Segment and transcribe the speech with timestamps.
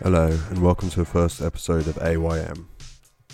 [0.00, 2.68] Hello, and welcome to the first episode of AYM.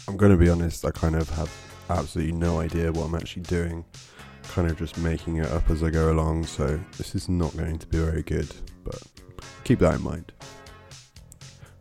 [0.08, 1.54] I'm going to be honest, I kind of have
[1.90, 3.84] absolutely no idea what I'm actually doing.
[4.44, 7.78] Kind of just making it up as I go along, so this is not going
[7.80, 8.48] to be very good,
[8.82, 8.98] but
[9.64, 10.32] keep that in mind.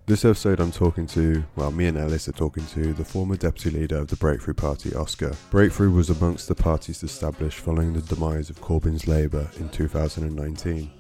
[0.06, 3.80] This episode, I'm talking to, well, me and Ellis are talking to the former deputy
[3.80, 5.34] leader of the Breakthrough Party, Oscar.
[5.50, 10.92] Breakthrough was amongst the parties established following the demise of Corbyn's Labour in 2019.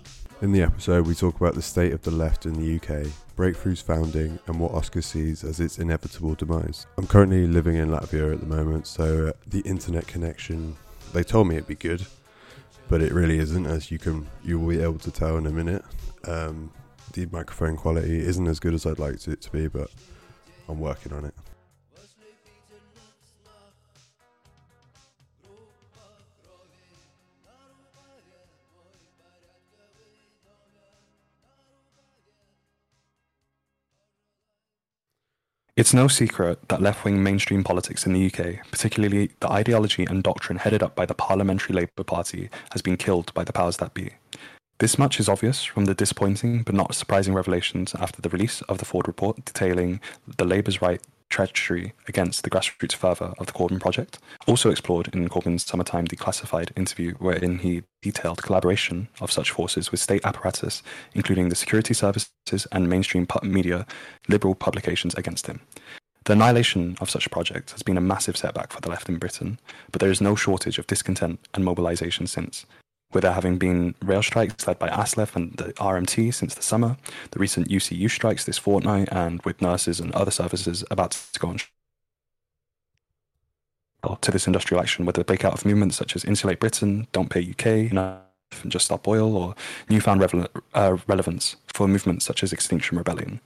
[0.41, 3.81] In the episode, we talk about the state of the left in the UK, Breakthrough's
[3.81, 6.85] founding, and what Oscar sees as its inevitable demise.
[6.97, 10.75] I'm currently living in Latvia at the moment, so uh, the internet connection,
[11.13, 12.05] they told me it'd be good,
[12.90, 15.51] but it really isn't, as you can you will be able to tell in a
[15.51, 15.85] minute.
[16.25, 16.71] Um,
[17.13, 19.90] the microphone quality isn't as good as I'd like it to be, but
[20.68, 21.35] I'm working on it.
[35.76, 40.21] It's no secret that left wing mainstream politics in the UK, particularly the ideology and
[40.21, 43.96] doctrine headed up by the Parliamentary Labour Party, has been killed by the powers that
[43.96, 44.12] be.
[44.77, 48.77] This much is obvious from the disappointing but not surprising revelations after the release of
[48.77, 49.99] the Forde report detailing
[50.38, 51.02] the Labour's right
[51.34, 54.20] treachery against the grassroots fervour of the Corbyn project.
[54.45, 59.99] Also explored in Corbyn's summertime declassified interview, wherein he detailed collaboration of such forces with
[59.99, 60.84] state apparatus,
[61.15, 63.87] including the security services and mainstream media
[64.29, 65.59] liberal publications against him.
[66.25, 69.18] The annihilation of such a project has been a massive setback for the left in
[69.18, 69.59] Britain,
[69.91, 72.68] but there is no shortage of discontent and mobilisation since,
[73.13, 76.97] with there having been rail strikes led by ASLEF and the RMT since the summer,
[77.31, 81.50] the recent UCU strikes this fortnight, and with nurses and other services about to go
[81.50, 81.72] on strike.
[84.22, 87.41] to this industrial action with the breakout of movements such as Insulate Britain, Don't Pay
[87.41, 88.22] UK, and
[88.68, 89.56] Just Stop Oil, or
[89.90, 93.40] newfound revel- uh, relevance for movements such as Extinction Rebellion.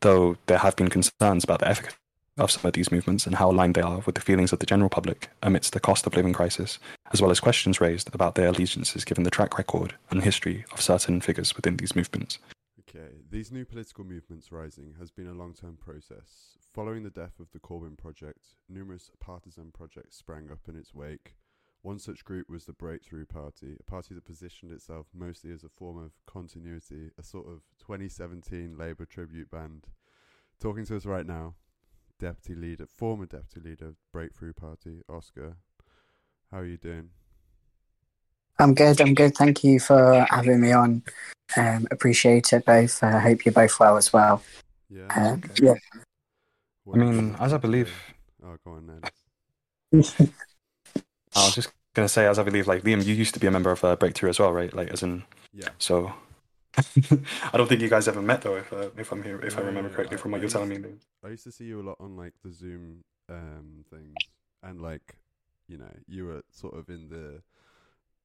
[0.00, 1.96] Though there have been concerns about the efficacy
[2.38, 4.66] of some of these movements and how aligned they are with the feelings of the
[4.66, 6.78] general public amidst the cost of living crisis,
[7.12, 10.80] as well as questions raised about their allegiances given the track record and history of
[10.80, 12.38] certain figures within these movements.
[12.80, 16.58] Okay, these new political movements rising has been a long term process.
[16.72, 21.34] Following the death of the Corbyn Project, numerous partisan projects sprang up in its wake.
[21.82, 25.68] One such group was the Breakthrough Party, a party that positioned itself mostly as a
[25.68, 29.88] form of continuity, a sort of 2017 Labour tribute band.
[30.60, 31.54] Talking to us right now,
[32.22, 35.56] deputy leader, former deputy leader of Breakthrough Party, Oscar.
[36.52, 37.10] How are you doing?
[38.60, 39.00] I'm good.
[39.00, 39.36] I'm good.
[39.36, 41.02] Thank you for having me on.
[41.56, 43.02] Um, appreciate it both.
[43.02, 44.40] I uh, hope you're both well as well.
[44.88, 45.08] Yeah.
[45.16, 45.66] Um, okay.
[45.66, 45.74] Yeah.
[46.92, 47.92] I mean, as I believe.
[48.44, 49.10] Oh, go on, Ned.
[51.34, 53.50] I was just gonna say, as I believe, like Liam, you used to be a
[53.50, 54.72] member of uh, Breakthrough as well, right?
[54.72, 55.24] Like, as in.
[55.52, 55.70] Yeah.
[55.78, 56.12] So.
[57.52, 59.60] I don't think you guys ever met though, if uh, if I'm here, if I
[59.60, 60.88] remember correctly from what you're telling me.
[61.24, 64.14] I used to see you a lot on like the Zoom um things,
[64.62, 65.16] and like,
[65.68, 67.42] you know, you were sort of in the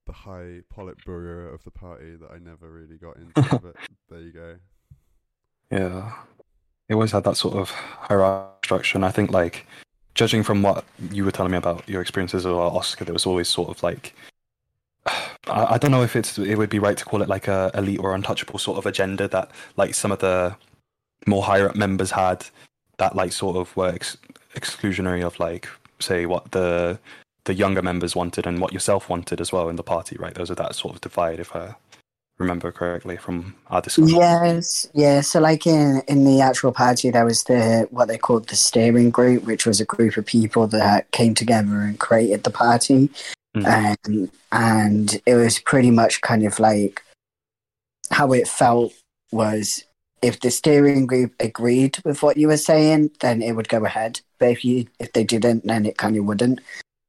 [0.06, 3.58] the high Politburo of the party that I never really got into.
[3.58, 3.76] but
[4.08, 4.56] there you go.
[5.70, 6.12] Yeah,
[6.88, 9.66] it always had that sort of hierarchy structure, and I think like
[10.14, 13.48] judging from what you were telling me about your experiences with Oscar, there was always
[13.48, 14.14] sort of like
[15.48, 17.70] I, I don't know if it's it would be right to call it like a
[17.74, 20.56] elite or untouchable sort of agenda that like some of the
[21.26, 22.46] more higher up members had
[22.98, 24.16] that like sort of were ex-
[24.54, 25.68] exclusionary of like
[26.00, 26.98] say what the
[27.44, 30.34] the younger members wanted and what yourself wanted as well in the party, right?
[30.34, 31.74] Those are that sort of divide, if I
[32.38, 34.16] remember correctly from our discussion.
[34.16, 35.22] Yes, yeah.
[35.22, 39.10] So, like in in the actual party, there was the what they called the steering
[39.10, 43.10] group, which was a group of people that came together and created the party,
[43.64, 44.06] mm.
[44.06, 47.02] um, and it was pretty much kind of like
[48.10, 48.92] how it felt
[49.32, 49.84] was
[50.22, 54.20] if the steering group agreed with what you were saying, then it would go ahead.
[54.38, 56.60] But if you if they didn't, then it kind of wouldn't.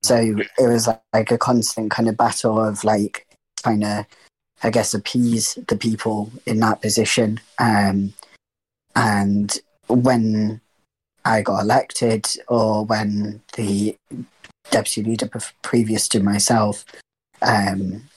[0.03, 3.27] So it was like a constant kind of battle of like
[3.63, 4.05] trying to,
[4.63, 7.39] I guess, appease the people in that position.
[7.57, 8.13] Um,
[8.95, 9.57] and
[9.87, 10.61] when
[11.25, 13.97] I got elected, or when the
[14.71, 15.29] deputy leader
[15.61, 16.85] previous to myself
[17.41, 18.09] um,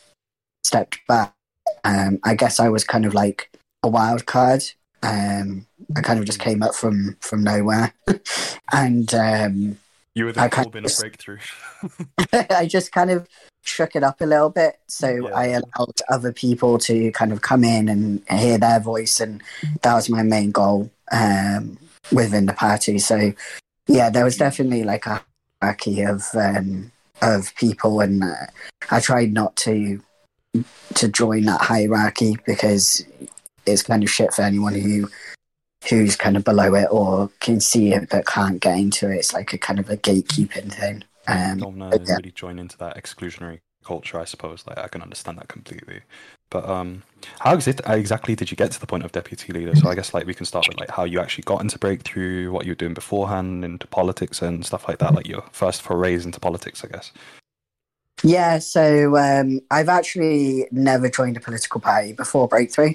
[0.64, 1.34] stepped back,
[1.84, 3.50] um, I guess I was kind of like
[3.82, 4.62] a wild card.
[5.02, 5.66] Um,
[5.96, 7.93] I kind of just came up from from nowhere,
[8.72, 9.78] and um,
[10.14, 11.38] you were the Corbyn of breakthrough.
[12.56, 13.28] I just kind of
[13.64, 15.34] shook it up a little bit, so yeah.
[15.34, 19.43] I allowed other people to kind of come in and hear their voice, and
[19.82, 21.78] that was my main goal um,
[22.12, 22.99] within the party.
[22.99, 23.32] So,
[23.88, 25.25] yeah, there was definitely like a
[25.62, 28.47] hierarchy of um, of people, and uh,
[28.91, 30.00] I tried not to
[30.94, 33.05] to join that hierarchy because
[33.64, 35.09] it's kind of shit for anyone who
[35.88, 39.17] who's kind of below it or can see it but can't get into it.
[39.17, 41.05] It's like a kind of a gatekeeping thing.
[41.26, 42.17] Um, don't want to yeah.
[42.17, 44.64] really join into that exclusionary culture, I suppose.
[44.67, 46.03] Like I can understand that completely.
[46.52, 47.02] But um,
[47.40, 49.75] how exactly did you get to the point of deputy leader?
[49.75, 52.52] So I guess like we can start with like how you actually got into breakthrough,
[52.52, 55.14] what you were doing beforehand into politics and stuff like that.
[55.14, 57.10] Like your first forays into politics, I guess.
[58.22, 62.94] Yeah, so um, I've actually never joined a political party before Breakthrough.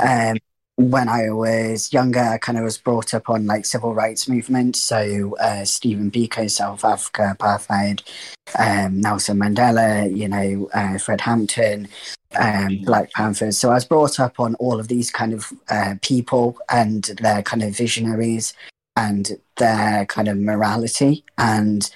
[0.00, 0.36] Um,
[0.76, 4.82] when I was younger, I kind of was brought up on like civil rights movements.
[4.82, 8.02] So uh, Stephen Biko, South Africa, apartheid,
[8.58, 11.88] um, Nelson Mandela, you know, uh, Fred Hampton,
[12.38, 13.56] um, Black Panthers.
[13.56, 17.42] So I was brought up on all of these kind of uh, people and their
[17.42, 18.52] kind of visionaries
[18.96, 21.24] and their kind of morality.
[21.38, 21.90] And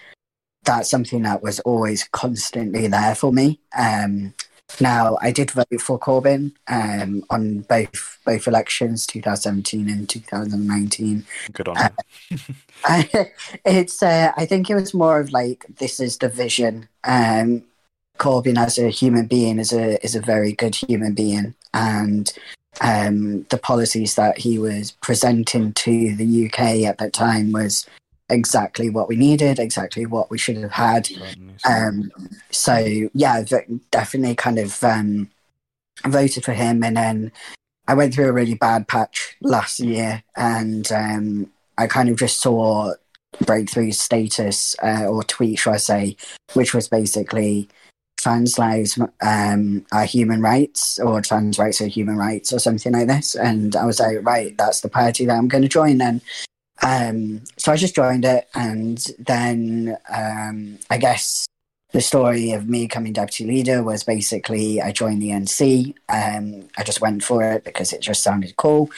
[0.64, 3.60] that's something that was always constantly there for me.
[3.76, 4.32] Um,
[4.78, 11.24] now, I did vote for Corbyn um, on both both elections, 2017 and 2019.
[11.52, 11.88] Good on uh,
[13.64, 14.02] it's.
[14.02, 16.88] Uh, I think it was more of like this is the vision.
[17.04, 17.64] Um,
[18.18, 22.32] Corbyn as a human being is a is a very good human being, and
[22.80, 27.86] um, the policies that he was presenting to the UK at that time was
[28.30, 31.08] exactly what we needed, exactly what we should have had.
[31.68, 32.10] Um,
[32.50, 33.42] so yeah,
[33.90, 35.30] definitely kind of um,
[36.06, 37.32] voted for him, and then
[37.86, 42.40] I went through a really bad patch last year, and um, I kind of just
[42.40, 42.94] saw
[43.44, 46.16] breakthrough status uh, or tweet, should I say,
[46.54, 47.68] which was basically
[48.20, 53.08] trans lives um, are human rights or trans rights are human rights or something like
[53.08, 53.34] this.
[53.34, 56.20] And I was like, right, that's the party that I'm going to join then.
[56.82, 61.46] Um, so I just joined it, and then um, I guess
[61.92, 65.94] the story of me coming deputy leader was basically I joined the NC.
[66.08, 68.90] Um, I just went for it because it just sounded cool.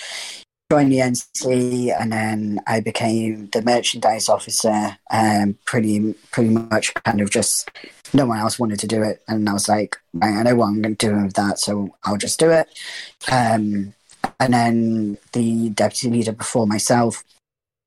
[0.70, 4.96] Joined the NC, and then I became the merchandise officer.
[5.10, 7.70] Um, pretty, pretty much, kind of just
[8.14, 10.82] no one else wanted to do it, and I was like, I know what I'm
[10.82, 12.68] going to do with that, so I'll just do it.
[13.30, 13.94] Um,
[14.38, 17.24] and then the deputy leader before myself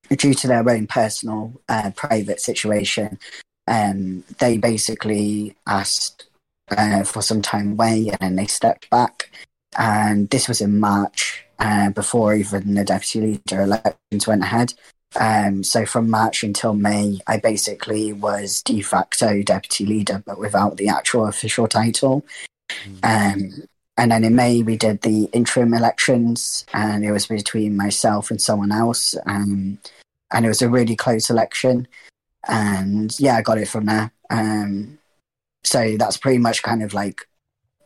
[0.09, 3.19] due to their own personal uh, private situation,
[3.67, 6.27] um, they basically asked
[6.69, 9.29] uh, for some time away and then they stepped back.
[9.77, 14.73] And this was in March, uh, before even the deputy leader elections went ahead.
[15.19, 20.77] Um, so from March until May, I basically was de facto deputy leader, but without
[20.77, 22.25] the actual official title.
[23.01, 23.33] Mm.
[23.33, 28.29] Um, and then in May, we did the interim elections, and it was between myself
[28.29, 29.15] and someone else.
[29.25, 29.79] Um,
[30.31, 31.87] and it was a really close election.
[32.47, 34.11] And yeah, I got it from there.
[34.29, 34.99] Um,
[35.63, 37.21] so that's pretty much kind of like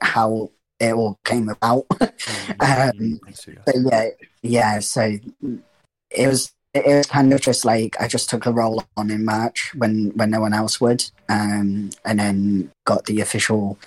[0.01, 1.85] how it all came about.
[2.59, 3.19] um,
[3.65, 4.09] but yeah,
[4.41, 4.79] yeah.
[4.79, 5.17] So
[6.09, 9.25] it was it was kind of just like I just took a role on in
[9.25, 13.77] March when when no one else would, um, and then got the official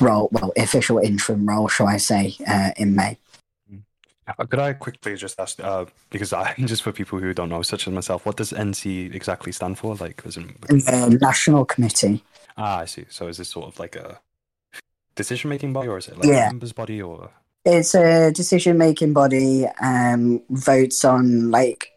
[0.00, 3.18] role, well, official interim role, shall I say, uh, in May.
[4.26, 7.62] Uh, could I quickly just ask, uh, because I just for people who don't know,
[7.62, 9.94] such as myself, what does NC exactly stand for?
[9.96, 11.20] Like, was it...
[11.20, 12.22] National Committee.
[12.56, 13.04] Ah, I see.
[13.08, 14.18] So is this sort of like a
[15.14, 16.46] decision-making body, or is it like yeah.
[16.46, 17.30] a members body, or?
[17.64, 19.66] It's a decision-making body.
[19.80, 21.90] Um, votes on like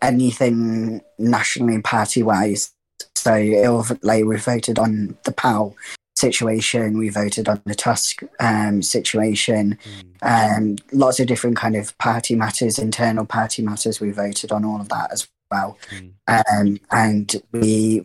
[0.00, 2.72] anything nationally party-wise.
[3.16, 5.74] So it'll like we voted on the PAL
[6.16, 6.98] situation.
[6.98, 9.78] We voted on the Tusk um, situation.
[10.22, 10.56] Mm.
[10.56, 14.00] Um, lots of different kind of party matters, internal party matters.
[14.00, 15.78] We voted on all of that as well.
[15.90, 16.12] Mm.
[16.28, 18.04] Um, and we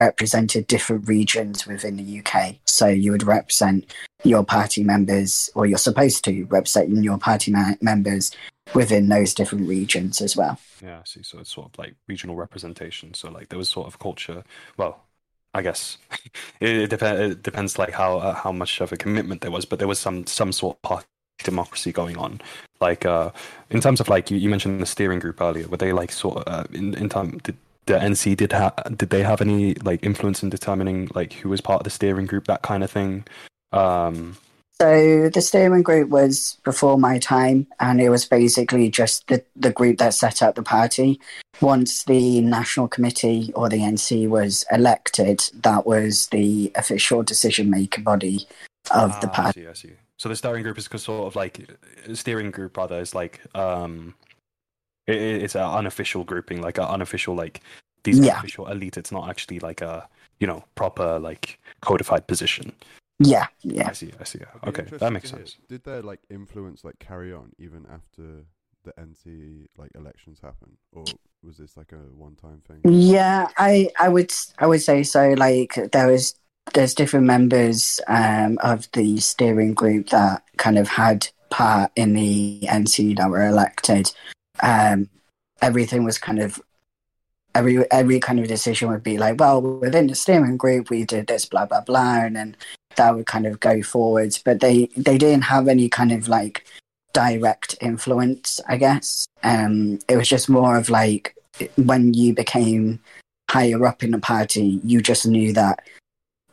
[0.00, 2.56] represented different regions within the UK.
[2.66, 3.92] So you would represent
[4.24, 8.32] your party members, or you're supposed to represent your party ma- members
[8.74, 10.58] within those different regions as well.
[10.82, 11.22] Yeah, I see.
[11.22, 13.14] So it's sort of like regional representation.
[13.14, 14.42] So like there was sort of culture.
[14.76, 15.05] Well,
[15.56, 15.96] I guess
[16.60, 19.64] it, it, dep- it depends like how uh, how much of a commitment there was,
[19.64, 21.06] but there was some some sort of party
[21.42, 22.42] democracy going on.
[22.78, 23.30] Like uh,
[23.70, 26.36] in terms of like you, you mentioned the steering group earlier, were they like sort
[26.36, 28.52] of uh, in in time did the NC did
[28.98, 32.26] did they have any like influence in determining like who was part of the steering
[32.26, 33.24] group that kind of thing?
[33.72, 34.36] Um,
[34.80, 39.72] so the steering group was before my time, and it was basically just the, the
[39.72, 41.18] group that set up the party.
[41.62, 48.04] Once the national committee or the NC was elected, that was the official decision making
[48.04, 48.46] body
[48.90, 49.66] of ah, the party.
[49.66, 49.96] I see, I see.
[50.18, 51.70] So the steering group is sort of like
[52.12, 54.14] steering group, rather is like um,
[55.06, 57.62] it, it's an unofficial grouping, like an unofficial like
[58.04, 58.38] these yeah.
[58.38, 58.98] official elite.
[58.98, 60.06] It's not actually like a
[60.38, 62.72] you know proper like codified position.
[63.18, 63.88] Yeah, yeah.
[63.88, 64.12] I see.
[64.20, 64.40] I see.
[64.66, 65.56] Okay, that makes sense.
[65.68, 68.44] Did their like influence like carry on even after
[68.84, 71.04] the NC like elections happened, or
[71.42, 72.80] was this like a one-time thing?
[72.84, 75.30] Yeah, I I would I would say so.
[75.30, 76.34] Like there was
[76.74, 82.60] there's different members um, of the steering group that kind of had part in the
[82.64, 84.12] NC that were elected.
[84.60, 85.08] Um,
[85.62, 86.60] everything was kind of
[87.56, 91.26] every every kind of decision would be like, well, within the steering group, we did
[91.26, 92.56] this, blah blah blah, and then
[92.96, 94.40] that would kind of go forwards.
[94.44, 96.66] But they they didn't have any kind of like
[97.12, 99.26] direct influence, I guess.
[99.42, 101.34] Um, it was just more of like
[101.76, 103.00] when you became
[103.50, 105.80] higher up in the party, you just knew that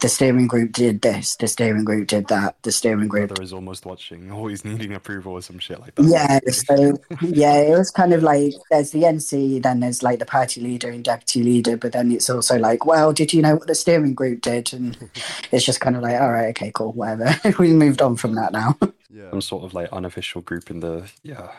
[0.03, 3.29] the steering group did this, the steering group did that, the steering group.
[3.29, 6.03] Brother is almost watching, always needing approval or some shit like that.
[6.03, 10.25] Yeah, so yeah, it was kind of like there's the NC, then there's like the
[10.25, 13.67] party leader and deputy leader, but then it's also like, well, did you know what
[13.67, 14.73] the steering group did?
[14.73, 14.97] And
[15.53, 17.33] it's just kind of like, all right, okay, cool, whatever.
[17.57, 18.77] we moved on from that now.
[19.09, 19.29] Yeah.
[19.29, 21.49] Some sort of like unofficial group in the yeah.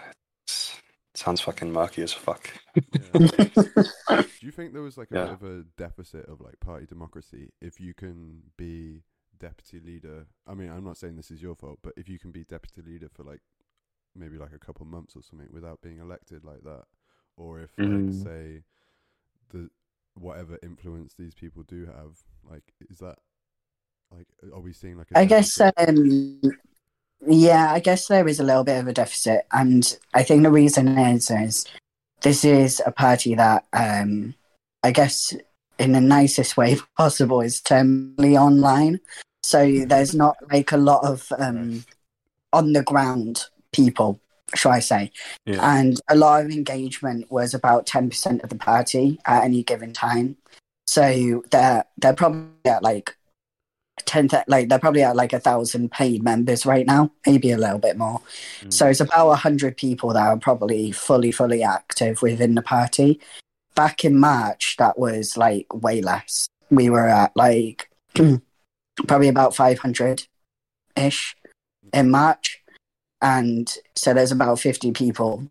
[0.47, 0.77] it's-
[1.15, 2.51] Sounds fucking murky as fuck.
[2.99, 3.27] yeah.
[4.41, 5.25] Do you think there was like a Yeah.
[5.25, 9.03] bit of a deficit of like party democracy if you can be
[9.39, 10.27] deputy leader?
[10.47, 12.83] I mean, I'm not saying this is your fault, but if you can be deputy
[12.83, 13.41] leader for like
[14.15, 16.85] maybe like a couple months or something without being elected like that,
[17.37, 18.13] or if like Mhm.
[18.13, 18.63] say
[19.51, 19.71] the
[20.15, 22.19] whatever influence these people do have,
[22.49, 23.19] like is that
[24.11, 26.41] like are we seeing like a I guess um
[27.27, 30.51] yeah, I guess there is a little bit of a deficit and I think the
[30.51, 31.67] reason is is
[32.23, 34.35] this is a party that um
[34.83, 35.35] I guess
[35.79, 39.01] in the nicest way possible is terminally online.
[39.43, 41.85] So there's not like a lot of um
[42.53, 44.21] on the ground people,
[44.55, 45.11] shall I say.
[45.45, 45.59] Yeah.
[45.77, 49.93] And a lot of engagement was about ten percent of the party at any given
[49.93, 50.37] time.
[50.87, 53.17] So they're they're probably at like
[54.05, 57.79] ten like they're probably at like a thousand paid members right now, maybe a little
[57.79, 58.21] bit more.
[58.63, 58.73] Mm.
[58.73, 63.21] So it's about a hundred people that are probably fully fully active within the party.
[63.75, 66.49] Back in March, that was like way less.
[66.71, 67.89] We were at like
[69.07, 70.27] probably about five hundred
[70.97, 71.37] ish
[71.93, 72.63] in March,
[73.23, 75.49] and so there's about fifty people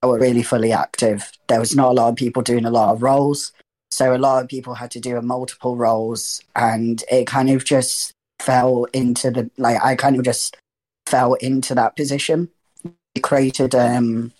[0.00, 1.30] that were really fully active.
[1.48, 3.52] There was not a lot of people doing a lot of roles.
[3.92, 8.12] So a lot of people had to do multiple roles, and it kind of just
[8.40, 10.56] fell into the like I kind of just
[11.04, 12.48] fell into that position.
[13.14, 14.32] We created um,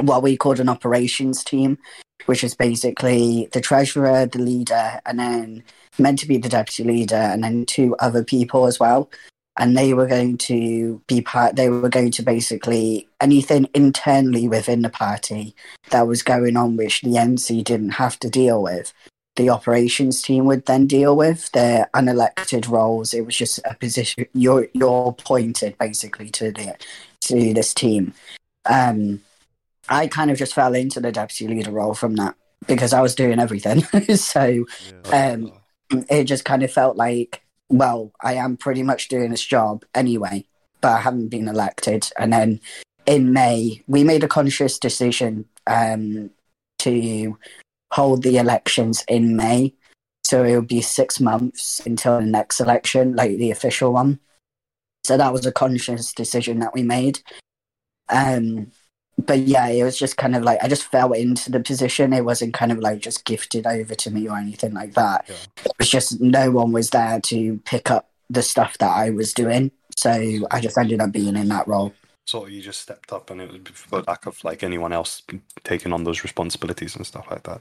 [0.00, 1.78] what we called an operations team,
[2.26, 5.64] which is basically the treasurer, the leader, and then
[5.98, 9.10] meant to be the deputy leader, and then two other people as well.
[9.58, 11.56] And they were going to be part.
[11.56, 15.54] They were going to basically anything internally within the party
[15.90, 18.94] that was going on, which the NC didn't have to deal with.
[19.36, 23.12] The operations team would then deal with their unelected roles.
[23.12, 26.76] It was just a position you're you're appointed basically to the
[27.22, 28.14] to this team.
[28.64, 29.20] Um,
[29.88, 33.14] I kind of just fell into the deputy leader role from that because I was
[33.14, 33.82] doing everything.
[34.16, 34.64] so
[35.12, 35.52] um,
[36.08, 37.41] it just kind of felt like,
[37.72, 40.44] well, I am pretty much doing this job anyway,
[40.82, 42.10] but I haven't been elected.
[42.18, 42.60] And then
[43.06, 46.30] in May, we made a conscious decision um,
[46.80, 47.38] to
[47.90, 49.74] hold the elections in May.
[50.24, 54.20] So it would be six months until the next election, like the official one.
[55.04, 57.20] So that was a conscious decision that we made.
[58.08, 58.70] Um,
[59.18, 62.12] but yeah, it was just kind of like I just fell into the position.
[62.12, 65.28] It wasn't kind of like just gifted over to me or anything like that.
[65.64, 69.32] It was just no one was there to pick up the stuff that I was
[69.32, 69.70] doing.
[69.96, 70.10] So
[70.50, 71.92] I just ended up being in that role.
[72.24, 75.22] So you just stepped up, and it was for lack of like anyone else
[75.64, 77.60] taking on those responsibilities and stuff like that.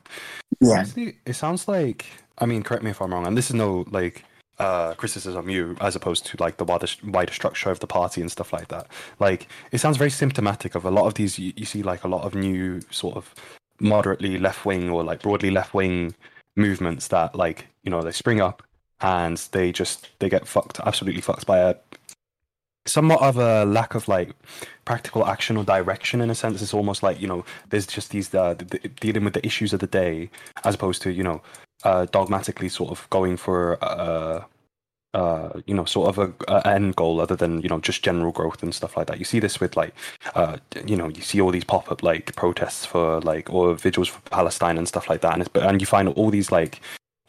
[0.59, 0.85] Yeah.
[1.25, 2.05] It sounds like.
[2.37, 4.23] I mean, correct me if I'm wrong, and this is no like
[4.61, 8.31] uh, criticism you as opposed to like the wider, wider structure of the party and
[8.31, 8.87] stuff like that.
[9.19, 11.39] Like, it sounds very symptomatic of a lot of these.
[11.39, 13.33] You, you see, like a lot of new sort of
[13.79, 16.13] moderately left wing or like broadly left wing
[16.55, 18.61] movements that like you know they spring up
[18.99, 21.75] and they just they get fucked absolutely fucked by a
[22.85, 24.35] somewhat of a lack of like
[24.85, 28.33] practical action or direction in a sense it's almost like you know there's just these
[28.35, 30.29] uh, the, the, dealing with the issues of the day
[30.63, 31.41] as opposed to you know
[31.83, 34.43] uh, dogmatically sort of going for uh,
[35.13, 38.31] uh, you know sort of a, a end goal other than you know just general
[38.31, 39.19] growth and stuff like that.
[39.19, 39.93] You see this with like
[40.35, 44.21] uh, you know you see all these pop-up like protests for like or vigils for
[44.29, 45.33] palestine and stuff like that.
[45.33, 46.81] And, it's, and you find all these like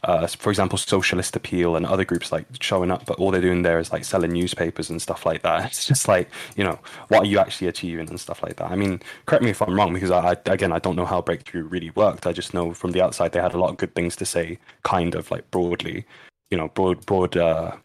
[0.04, 3.62] uh, for example, Socialist Appeal and other groups like showing up, but all they're doing
[3.62, 5.64] there is like selling newspapers and stuff like that.
[5.72, 6.78] It's just like, you know,
[7.08, 8.70] what are you actually achieving and stuff like that.
[8.70, 11.22] I mean, correct me if I'm wrong, because I, I again, I don't know how
[11.22, 12.26] Breakthrough really worked.
[12.26, 14.58] I just know from the outside they had a lot of good things to say,
[14.82, 16.04] kind of like broadly,
[16.50, 17.76] you know, broad, broad, uh,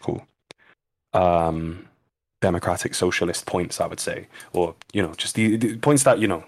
[0.00, 0.26] call,
[1.12, 1.86] um,
[2.40, 6.28] democratic socialist points, I would say, or you know, just the, the points that you
[6.28, 6.44] know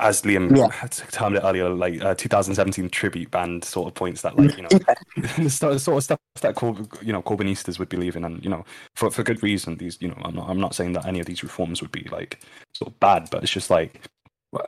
[0.00, 0.68] as Liam Yeah.
[1.10, 4.68] termed it earlier, like uh, 2017 tribute band sort of points that, like you know,
[5.38, 8.64] the sort of stuff that Cor- you know Corbynistas would believe in, and you know,
[8.94, 9.76] for for good reason.
[9.76, 12.06] These, you know, I'm not I'm not saying that any of these reforms would be
[12.10, 12.40] like
[12.72, 14.00] sort of bad, but it's just like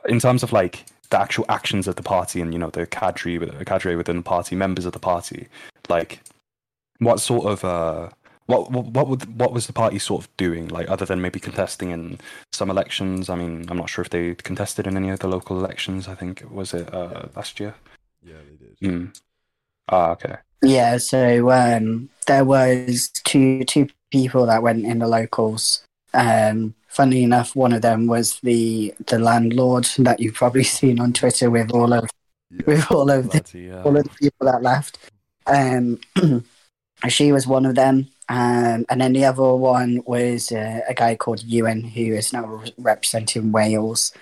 [0.07, 3.37] in terms of like the actual actions of the party and you know the cadre
[3.37, 5.47] the cadre within the party, members of the party,
[5.89, 6.21] like
[6.99, 8.09] what sort of uh
[8.45, 11.39] what what what, would, what was the party sort of doing like other than maybe
[11.39, 12.19] contesting in
[12.51, 13.29] some elections?
[13.29, 16.07] I mean, I'm not sure if they contested in any of the local elections.
[16.07, 17.75] I think was it uh, last year.
[18.23, 18.93] Yeah, they did.
[18.93, 19.19] Mm.
[19.89, 20.35] Ah, okay.
[20.61, 25.83] Yeah, so um, there was two two people that went in the locals.
[26.13, 31.11] Um, funnily enough, one of them was the the landlord that you've probably seen on
[31.13, 32.09] Twitter with all of
[32.49, 32.61] Yeah.
[32.67, 33.83] with all of the, Bloody hell.
[33.83, 34.97] all of the people that left.
[35.47, 35.99] Um,
[37.09, 41.15] she was one of them, um, and then the other one was uh, a guy
[41.15, 44.13] called Ewan, who is now re- representing Wales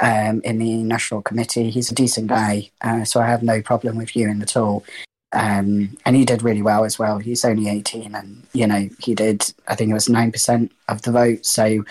[0.00, 1.70] um, in the national committee.
[1.70, 4.84] He's a decent guy, uh, so I have no problem with Ewan at all.
[5.32, 7.18] Um, and he did really well as well.
[7.18, 9.52] He's only 18, and you know he did.
[9.68, 11.46] I think it was nine percent of the vote.
[11.46, 11.84] So,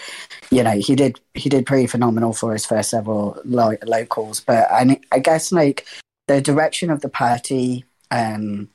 [0.51, 4.41] you know he did he did pretty phenomenal for his first several lo- locals.
[4.41, 5.85] But I, I guess like
[6.27, 8.69] the direction of the party um,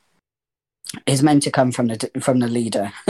[1.06, 2.92] is meant to come from the from the leader.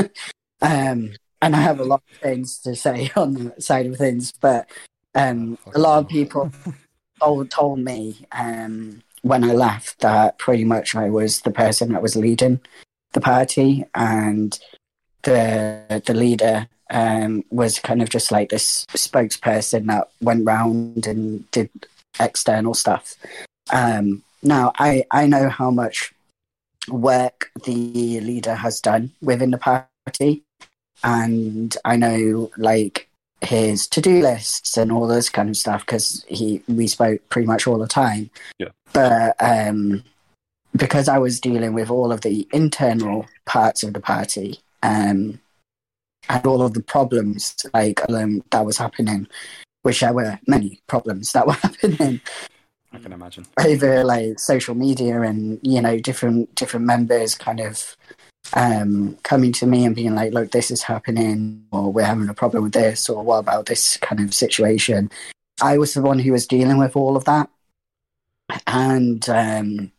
[0.62, 1.12] um,
[1.43, 4.69] and I have a lot of things to say on the side of things, but
[5.14, 6.50] um, a lot of people
[7.21, 12.03] told, told me um, when I left that pretty much I was the person that
[12.03, 12.61] was leading
[13.12, 14.59] the party, and
[15.23, 21.51] the the leader um, was kind of just like this spokesperson that went round and
[21.51, 21.70] did
[22.18, 23.16] external stuff.
[23.70, 26.13] Um, now I I know how much
[26.88, 30.44] work the leader has done within the party,
[31.03, 33.09] and I know like
[33.40, 37.66] his to-do lists and all this kind of stuff because he we spoke pretty much
[37.66, 38.31] all the time.
[38.59, 38.68] Yeah.
[38.92, 40.05] But um,
[40.77, 45.40] because I was dealing with all of the internal parts of the party um,
[46.29, 49.29] and all of the problems like um, that was happening,
[49.83, 52.20] which there were many problems that were happening
[52.94, 53.46] I can imagine.
[53.59, 57.96] over like social media and you know different different members kind of
[58.52, 62.35] um coming to me and being like look this is happening or we're having a
[62.35, 65.11] problem with this or what about this kind of situation?
[65.62, 67.48] I was the one who was dealing with all of that.
[68.66, 69.92] And um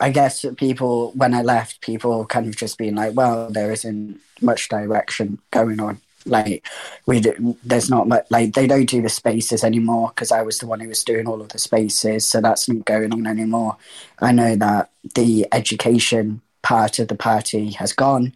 [0.00, 4.20] i guess people when i left people kind of just being like well there isn't
[4.42, 6.66] much direction going on like
[7.06, 7.20] we
[7.64, 10.80] there's not much like they don't do the spaces anymore because I was the one
[10.80, 13.76] who was doing all of the spaces, so that's not going on anymore.
[14.20, 18.32] I know that the education part of the party has gone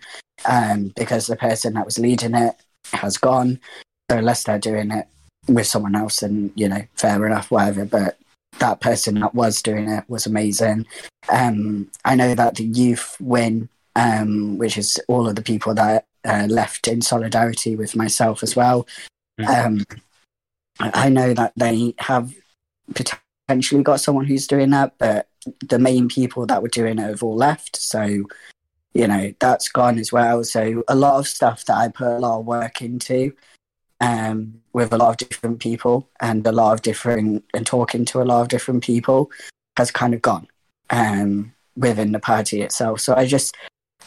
[0.48, 2.54] um, because the person that was leading it
[2.92, 3.60] has gone.
[4.10, 5.06] So unless they're doing it
[5.48, 7.84] with someone else, and you know, fair enough, whatever.
[7.84, 8.18] But
[8.58, 10.86] that person that was doing it was amazing.
[11.28, 16.06] Um, I know that the youth win, um, which is all of the people that
[16.24, 18.86] uh, left in solidarity with myself as well.
[19.46, 19.84] Um,
[20.78, 22.32] I I know that they have
[22.94, 25.28] potentially got someone who's doing that, but
[25.66, 27.76] the main people that were doing it have all left.
[27.76, 28.24] So,
[28.92, 30.44] you know, that's gone as well.
[30.44, 33.32] So, a lot of stuff that I put a lot of work into
[34.00, 38.22] um, with a lot of different people and a lot of different, and talking to
[38.22, 39.30] a lot of different people
[39.76, 40.46] has kind of gone
[40.90, 43.00] um, within the party itself.
[43.00, 43.56] So, I just,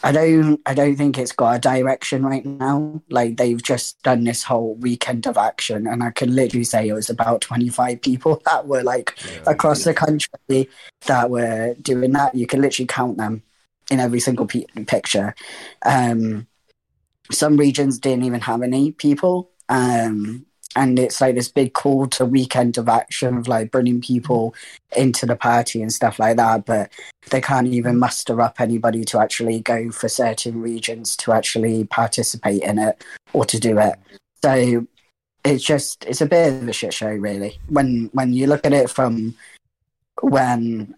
[0.04, 3.00] I don't I don't think it's got a direction right now.
[3.08, 6.92] Like they've just done this whole weekend of action and I can literally say it
[6.92, 9.52] was about 25 people that were like Yeah.
[9.52, 10.68] across the country
[11.06, 12.34] that were doing that.
[12.34, 13.42] You can literally count them
[13.90, 15.34] in every single pe- picture.
[15.86, 16.46] Um,
[17.32, 19.50] some regions didn't even have any people.
[19.70, 20.44] Um,
[20.76, 24.54] and it's like this big call to weekend of action of like bringing people
[24.96, 26.66] into the party and stuff like that.
[26.66, 26.90] But
[27.30, 32.62] they can't even muster up anybody to actually go for certain regions to actually participate
[32.62, 33.94] in it or to do it.
[34.42, 34.86] So
[35.44, 37.58] it's just it's a bit of a shit show really.
[37.68, 39.34] When when you look at it from
[40.20, 40.94] when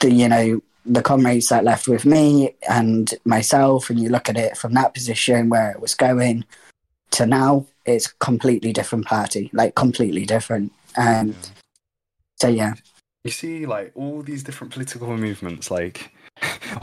[0.00, 4.36] the you know the comrades that left with me and myself and you look at
[4.36, 6.44] it from that position where it was going
[7.10, 11.34] to now it's completely different party like completely different um
[12.36, 12.74] so yeah
[13.24, 16.12] You see, like all these different political movements, like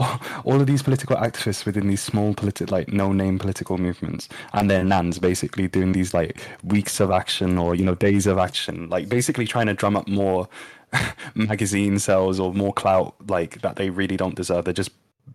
[0.44, 4.82] all of these political activists within these small political, like no-name political movements, and their
[4.82, 9.08] nans basically doing these like weeks of action or you know days of action, like
[9.08, 10.48] basically trying to drum up more
[11.36, 14.64] magazine sales or more clout, like that they really don't deserve.
[14.64, 14.90] They're just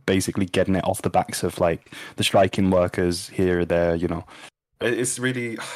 [0.05, 3.95] basically getting it off the backs of like the striking workers here or there.
[3.95, 4.25] You know,
[4.81, 5.57] it's really.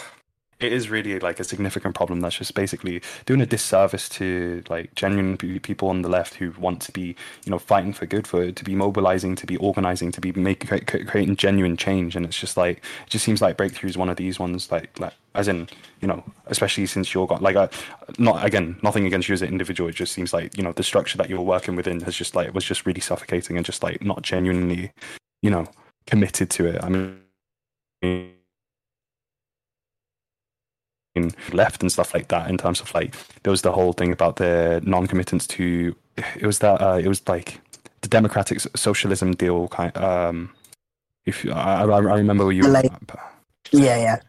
[0.62, 4.94] it is really like a significant problem that's just basically doing a disservice to like
[4.96, 8.52] genuine people on the left who want to be you know fighting for good for
[8.52, 12.58] to be mobilizing to be organizing to be making creating genuine change and it's just
[12.58, 15.68] like it just seems like breakthrough is one of these ones like like as in
[16.02, 17.70] you know especially since you're got like a,
[18.18, 20.84] not again nothing against you as an individual it just seems like you know the
[20.84, 24.04] structure that you're working within has just like was just really suffocating and just like
[24.04, 24.92] not genuinely
[25.42, 25.66] you know
[26.06, 28.34] committed to it i mean
[31.52, 34.38] left and stuff like that in terms of like there was the whole thing about
[34.38, 35.96] the non-committance to
[36.36, 37.60] it was that uh, it was like
[38.02, 40.50] the democratic socialism deal kind um
[41.26, 42.92] if I, I remember you like,
[43.72, 44.20] yeah yeah.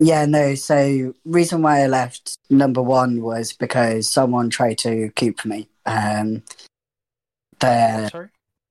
[0.00, 5.34] Yeah no so reason why i left number one was because someone tried to coup
[5.44, 5.68] me.
[5.86, 6.42] Um
[7.60, 8.28] the sorry?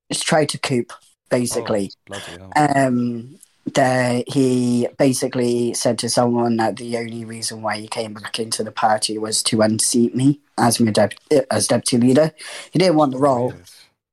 [0.10, 0.86] it's tried to coup
[1.30, 1.92] basically.
[2.12, 8.14] Oh, um there he basically said to someone that the only reason why he came
[8.14, 11.14] back into the party was to unseat me as my dep-
[11.50, 12.32] as deputy leader.
[12.72, 13.54] He didn't want the role.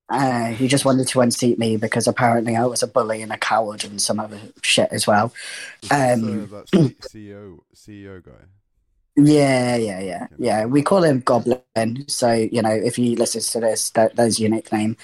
[0.08, 3.38] Uh, he just wanted to unseat me because apparently I was a bully and a
[3.38, 5.32] coward and some other shit as well.
[5.90, 8.32] Um, uh, that's CEO CEO guy.
[9.16, 10.64] Yeah, yeah, yeah, yeah.
[10.64, 14.50] We call him Goblin, so you know if he listens to this, that, that's your
[14.50, 14.96] nickname.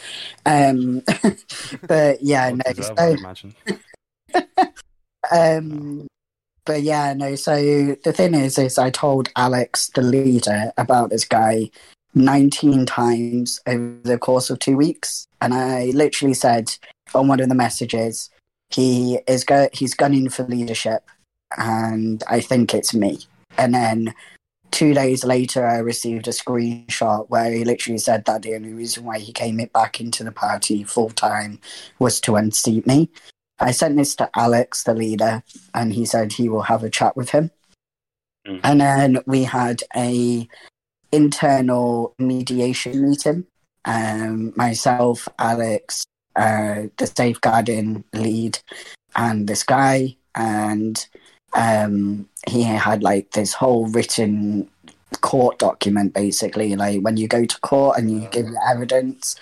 [0.46, 1.02] Um,
[1.86, 2.62] but yeah, no.
[2.80, 3.16] So,
[5.30, 6.06] um,
[6.64, 7.34] but yeah, no.
[7.36, 11.70] So the thing is, is I told Alex, the leader, about this guy
[12.14, 16.76] nineteen times over the course of two weeks, and I literally said
[17.14, 18.30] on one of the messages,
[18.70, 21.04] he is go- he's gunning for leadership,
[21.56, 23.20] and I think it's me.
[23.56, 24.14] And then
[24.70, 29.04] two days later, I received a screenshot where he literally said that the only reason
[29.04, 31.60] why he came back into the party full time
[31.98, 33.08] was to unseat me.
[33.58, 35.42] I sent this to Alex, the leader,
[35.74, 37.50] and he said he will have a chat with him.
[38.46, 38.60] Mm.
[38.62, 40.46] And then we had a
[41.12, 43.46] internal mediation meeting.
[43.84, 48.58] Um, myself, Alex, uh, the safeguarding lead,
[49.14, 51.06] and this guy, and
[51.54, 54.68] um, he had like this whole written
[55.20, 56.76] court document, basically.
[56.76, 59.36] Like when you go to court and you give your evidence,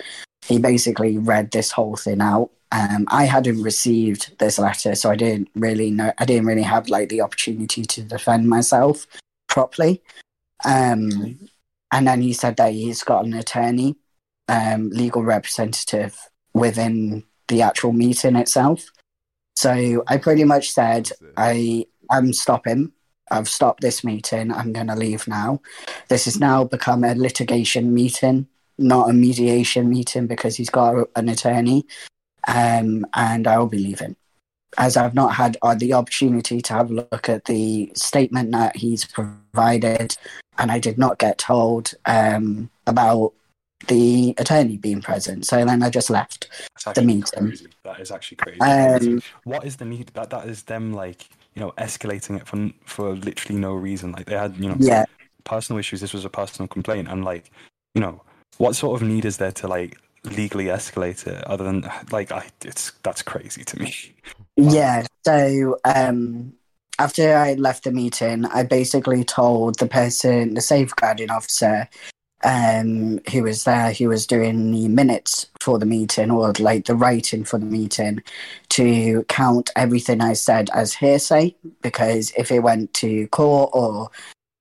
[0.46, 5.14] he basically read this whole thing out um, I hadn't received this letter, so I
[5.14, 6.12] didn't really know.
[6.18, 9.06] I didn't really have like the opportunity to defend myself
[9.46, 10.02] properly.
[10.64, 11.48] Um,
[11.92, 13.94] and then he said that he's got an attorney,
[14.48, 16.18] um, legal representative
[16.52, 18.90] within the actual meeting itself.
[19.54, 22.90] So I pretty much said, I am stopping.
[23.30, 24.50] I've stopped this meeting.
[24.50, 25.60] I'm going to leave now.
[26.08, 31.28] This has now become a litigation meeting, not a mediation meeting because he's got an
[31.28, 31.86] attorney
[32.48, 34.16] um, and I will be leaving.
[34.76, 38.76] As I've not had uh, the opportunity to have a look at the statement that
[38.76, 40.16] he's provided,
[40.58, 43.32] and I did not get told um, about
[43.86, 45.46] the attorney being present.
[45.46, 46.48] So then I just left
[46.94, 47.48] the meeting.
[47.48, 47.66] Crazy.
[47.84, 48.60] That is actually crazy.
[48.60, 50.08] Um, what is the need?
[50.14, 54.12] That that is them like you know escalating it for for literally no reason.
[54.12, 55.04] Like they had you know yeah.
[55.44, 56.00] personal issues.
[56.00, 57.50] This was a personal complaint, and like
[57.94, 58.22] you know
[58.58, 62.46] what sort of need is there to like legally escalate it other than like I
[62.64, 63.94] it's that's crazy to me.
[64.56, 65.04] Yeah.
[65.24, 66.52] So um
[66.98, 71.88] after I left the meeting, I basically told the person, the safeguarding officer,
[72.44, 76.94] um, who was there, who was doing the minutes for the meeting or like the
[76.94, 78.22] writing for the meeting,
[78.70, 84.10] to count everything I said as hearsay because if it went to court or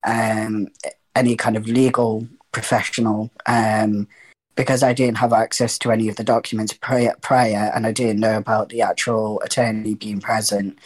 [0.04, 0.70] um,
[1.16, 4.08] any kind of legal professional um,
[4.56, 8.20] because I didn't have access to any of the documents prior, prior and I didn't
[8.20, 10.78] know about the actual attorney being present,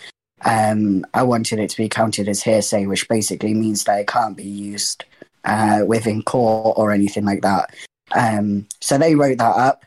[0.46, 4.38] um, I wanted it to be counted as hearsay, which basically means that it can't
[4.38, 5.04] be used
[5.44, 7.76] uh, within court or anything like that.
[8.14, 9.86] Um, so they wrote that up,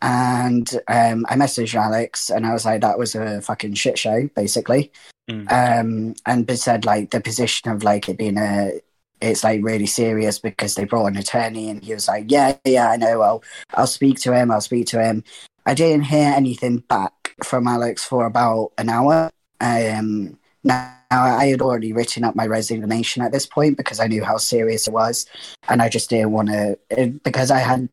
[0.00, 4.28] and um, I messaged Alex, and I was like, "That was a fucking shit show,
[4.34, 4.92] basically."
[5.30, 5.52] Mm.
[5.52, 8.80] Um, and said like the position of like it being a
[9.22, 12.90] it's like really serious because they brought an attorney and he was like, yeah, yeah,
[12.90, 13.20] I know.
[13.20, 14.50] Well, I'll speak to him.
[14.50, 15.22] I'll speak to him.
[15.64, 19.30] I didn't hear anything back from Alex for about an hour.
[19.60, 24.24] Um, now I had already written up my resignation at this point because I knew
[24.24, 25.26] how serious it was,
[25.68, 26.78] and I just didn't want to
[27.22, 27.88] because I had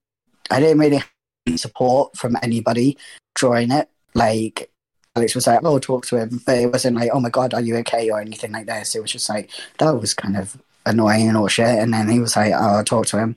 [0.50, 2.98] I didn't really have support from anybody
[3.40, 3.90] during it.
[4.16, 4.72] Like
[5.16, 7.62] Alex was like, "Oh, talk to him," but it wasn't like, "Oh my god, are
[7.62, 8.96] you okay?" or anything like this.
[8.96, 10.58] It was just like that was kind of
[10.90, 11.80] annoying or shit.
[11.80, 13.36] And then he was like, oh, I'll talk to him.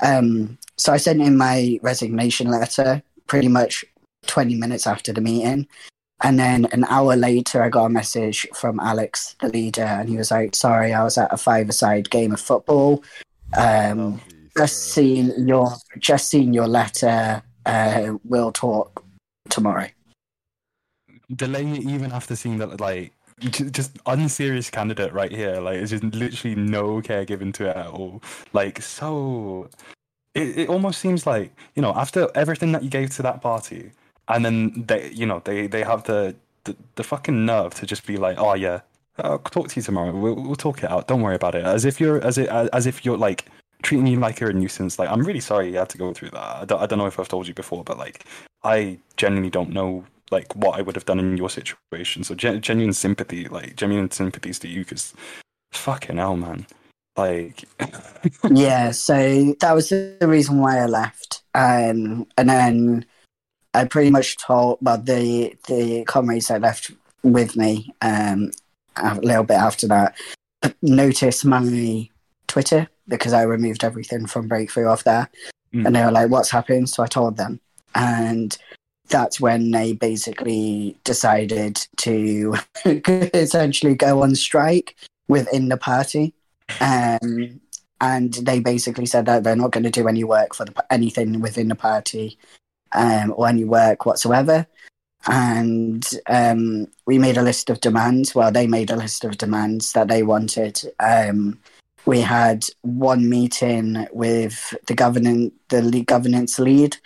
[0.00, 3.84] Um, so I sent him my resignation letter pretty much
[4.26, 5.66] 20 minutes after the meeting.
[6.22, 10.16] And then an hour later, I got a message from Alex, the leader, and he
[10.16, 13.02] was like, "Sorry, I was at a five-a-side game of football.
[13.56, 14.20] Um,
[14.56, 17.42] just seen your just seen your letter.
[17.66, 19.04] Uh, we'll talk
[19.50, 19.88] tomorrow."
[21.34, 25.56] Delaying it even after seeing that, like, j- just unserious candidate right here.
[25.60, 28.22] Like, it's just literally no care given to it at all.
[28.52, 29.68] Like, so
[30.34, 33.92] it, it almost seems like you know after everything that you gave to that party,
[34.28, 38.06] and then they, you know, they they have the the, the fucking nerve to just
[38.06, 38.80] be like, oh yeah,
[39.18, 40.12] I'll talk to you tomorrow.
[40.12, 41.08] We'll, we'll talk it out.
[41.08, 41.64] Don't worry about it.
[41.64, 43.46] As if you're as it as if you're like
[43.82, 44.98] treating you like you're a nuisance.
[44.98, 46.56] Like I'm really sorry you had to go through that.
[46.56, 48.24] I don't, I don't know if I've told you before, but like
[48.64, 52.24] I genuinely don't know like what I would have done in your situation.
[52.24, 55.14] So gen- genuine sympathy, like genuine sympathies to you, because
[55.72, 56.66] fucking hell, man.
[57.16, 57.64] Like
[58.50, 61.42] yeah, so that was the reason why I left.
[61.54, 63.04] Um, and then
[63.74, 66.90] I pretty much told well the the comrades that left
[67.22, 68.50] with me um,
[68.96, 70.16] a little bit after that
[70.80, 72.08] noticed my
[72.48, 75.28] Twitter because I removed everything from Breakthrough off there,
[75.74, 75.86] Mm.
[75.86, 77.60] and they were like, "What's happened?" So I told them,
[77.94, 78.56] and
[79.12, 84.96] that's when they basically decided to essentially go on strike
[85.28, 86.34] within the party.
[86.80, 87.60] Um,
[88.00, 91.40] and they basically said that they're not going to do any work for the, anything
[91.40, 92.36] within the party
[92.92, 94.66] um, or any work whatsoever.
[95.28, 98.34] And um, we made a list of demands.
[98.34, 100.80] Well, they made a list of demands that they wanted.
[100.98, 101.60] Um,
[102.04, 106.96] we had one meeting with the governance, the governance lead,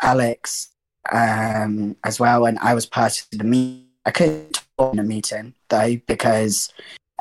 [0.00, 0.70] Alex,
[1.12, 3.86] um, as well, and I was part of the meeting.
[4.06, 6.72] I couldn't talk in the meeting though because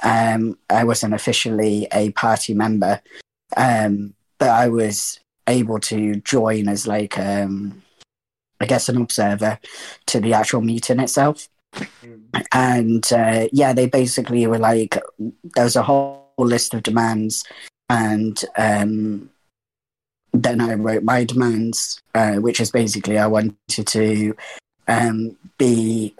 [0.04, 3.02] um, I wasn't officially a party member,
[3.56, 7.82] um, but I was able to join as like um,
[8.60, 9.60] I guess an observer
[10.08, 11.50] to the actual meeting itself.
[12.52, 14.98] And uh, yeah, they basically were like,
[15.56, 17.44] there was a whole list of demands,
[17.90, 19.30] and um,
[20.34, 23.56] then I wrote my demands, uh, which is basically I wanted
[23.88, 24.36] to
[24.88, 26.16] um, be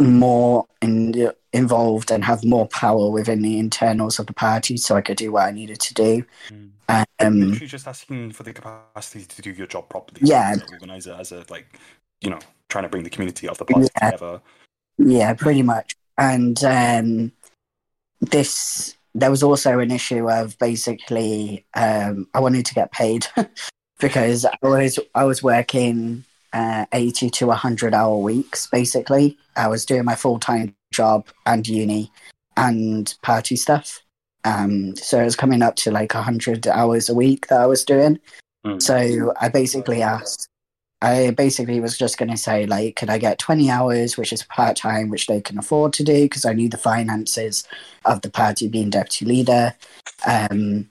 [0.00, 5.00] more in, involved and have more power within the internals of the party, so I
[5.00, 6.24] could do what I needed to do.
[6.50, 6.70] Mm.
[7.20, 10.20] Um, literally just asking for the capacity to do your job properly.
[10.24, 10.50] Yeah.
[10.52, 11.66] as an organizer, as a like,
[12.20, 14.10] you know, trying to bring the community of the party Yeah.
[14.10, 14.40] together.
[14.98, 15.96] Yeah, pretty much.
[16.16, 17.32] And um,
[18.20, 23.26] this, there was also an issue of basically, um, I wanted to get paid
[24.00, 28.66] because I was I was working uh, eighty to hundred hour weeks.
[28.66, 32.10] Basically, I was doing my full time job and uni
[32.56, 34.00] and party stuff.
[34.44, 37.84] Um, so it was coming up to like hundred hours a week that I was
[37.84, 38.18] doing.
[38.66, 38.82] Mm.
[38.82, 40.47] So I basically asked,
[41.00, 44.42] I basically was just going to say, like, could I get 20 hours, which is
[44.42, 47.64] part time, which they can afford to do because I knew the finances
[48.04, 49.74] of the party being deputy leader.
[50.26, 50.90] Um,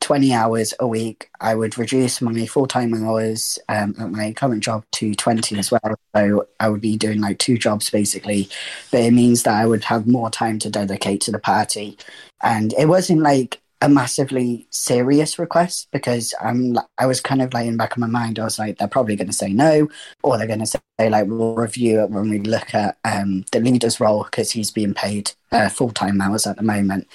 [0.00, 1.28] 20 hours a week.
[1.40, 5.70] I would reduce my full time hours um, at my current job to 20 as
[5.70, 5.96] well.
[6.14, 8.48] So I would be doing like two jobs basically.
[8.90, 11.98] But it means that I would have more time to dedicate to the party.
[12.42, 17.66] And it wasn't like a massively serious request because I'm I was kind of like
[17.66, 19.88] in the back of my mind I was like they're probably going to say no
[20.22, 23.60] or they're going to say like we'll review it when we look at um, the
[23.60, 27.06] leader's role because he's being paid uh, full time hours at the moment.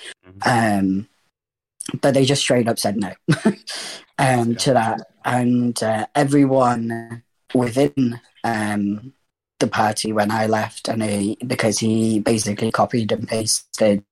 [0.45, 1.07] Um,
[2.01, 3.13] but they just straight up said no
[4.17, 7.23] um, to that, and uh, everyone
[7.53, 9.13] within um,
[9.59, 14.03] the party when I left, and he, because he basically copied and pasted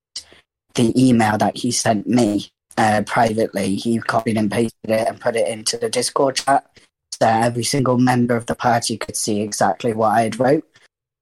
[0.75, 5.35] the email that he sent me uh, privately, he copied and pasted it and put
[5.35, 6.65] it into the Discord chat,
[7.13, 10.65] so every single member of the party could see exactly what I had wrote.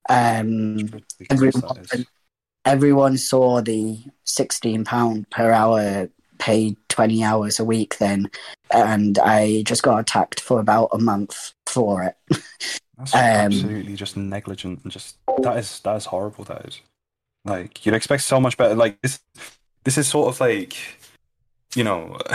[0.07, 0.89] Um,
[1.29, 1.85] everyone,
[2.65, 8.29] everyone saw the sixteen pound per hour paid twenty hours a week then,
[8.71, 12.15] and I just got attacked for about a month for it.
[12.97, 16.43] That's Um, absolutely just negligent and just that is that is horrible.
[16.45, 16.81] That is
[17.45, 18.75] like you'd expect so much better.
[18.75, 19.19] Like this,
[19.83, 20.75] this is sort of like
[21.75, 22.17] you know,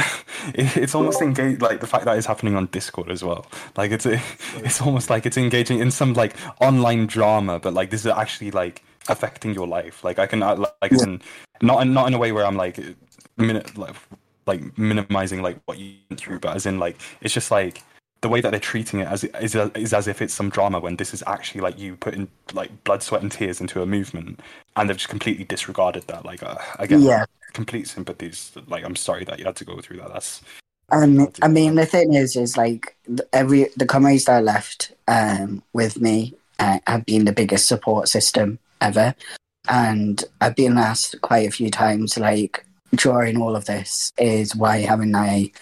[0.54, 3.46] it, it's almost engaged like the fact that it's happening on Discord as well.
[3.76, 4.06] Like it's
[4.56, 8.50] it's almost like it's engaging in some like online drama, but like this is actually
[8.50, 10.04] like affecting your life.
[10.04, 10.58] Like I can like
[10.90, 11.02] Yeah.
[11.02, 11.22] in,
[11.62, 12.78] not in, not in a way where I'm like
[13.36, 13.94] minute like
[14.46, 17.82] like minimizing like what you went through, but as in like it's just like
[18.24, 20.96] the way that they're treating it as is, is as if it's some drama when
[20.96, 24.40] this is actually like you putting like blood, sweat, and tears into a movement,
[24.76, 26.24] and they've just completely disregarded that.
[26.24, 27.26] Like uh, again, Yeah.
[27.52, 28.52] complete sympathies.
[28.66, 30.10] Like I'm sorry that you had to go through that.
[30.14, 30.40] That's
[30.90, 32.96] Um, I mean, the thing is, is like
[33.34, 38.58] every the comrades that left um, with me, uh, have been the biggest support system
[38.80, 39.14] ever.
[39.68, 44.78] And I've been asked quite a few times, like during all of this, is why
[44.78, 45.52] haven't I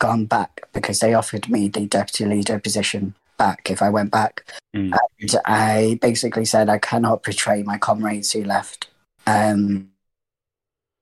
[0.00, 0.68] gone back?
[0.72, 4.44] Because they offered me the deputy leader position back if I went back.
[4.74, 4.92] Mm.
[5.20, 8.88] And I basically said I cannot betray my comrades who left.
[9.26, 9.90] Um,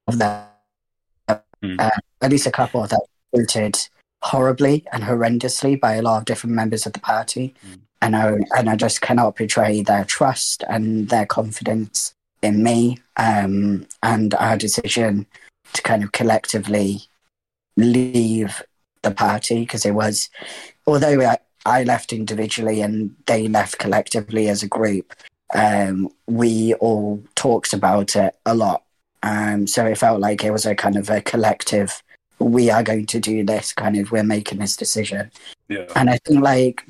[0.06, 0.60] of that,
[1.62, 1.80] mm.
[1.80, 3.88] uh, at least a couple of that voted
[4.22, 7.54] horribly and horrendously by a lot of different members of the party.
[7.66, 7.80] Mm.
[8.00, 13.86] And I and I just cannot betray their trust and their confidence in me um,
[14.02, 15.26] and our decision
[15.72, 17.00] to kind of collectively
[17.76, 18.62] leave
[19.08, 20.28] the party because it was,
[20.86, 25.14] although I, I left individually and they left collectively as a group,
[25.54, 28.82] um, we all talked about it a lot.
[29.22, 32.02] Um, so it felt like it was a kind of a collective.
[32.38, 33.72] We are going to do this.
[33.72, 35.30] Kind of, we're making this decision.
[35.68, 35.86] Yeah.
[35.96, 36.84] And I think like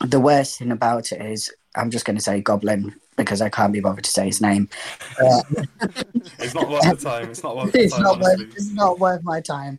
[0.00, 3.72] the worst thing about it is, I'm just going to say Goblin because I can't
[3.72, 4.68] be bothered to say his name.
[5.20, 5.42] Uh,
[6.38, 7.30] it's not worth the time.
[7.30, 7.74] It's not worth.
[7.74, 8.40] It's time, not worth.
[8.40, 9.78] It's not worth my time.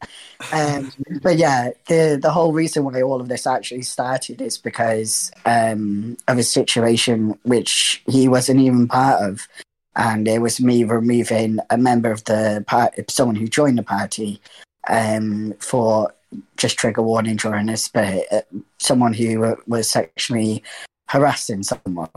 [0.52, 0.92] Um,
[1.22, 6.18] but yeah, the the whole reason why all of this actually started is because um,
[6.28, 9.48] of a situation which he wasn't even part of,
[9.96, 14.42] and it was me removing a member of the party, someone who joined the party,
[14.88, 16.14] um, for
[16.58, 18.42] just trigger warning during this, but uh,
[18.80, 20.64] someone who was sexually
[21.08, 22.10] harassing someone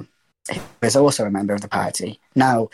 [0.53, 2.21] who was also a member of the party.
[2.35, 2.71] Now,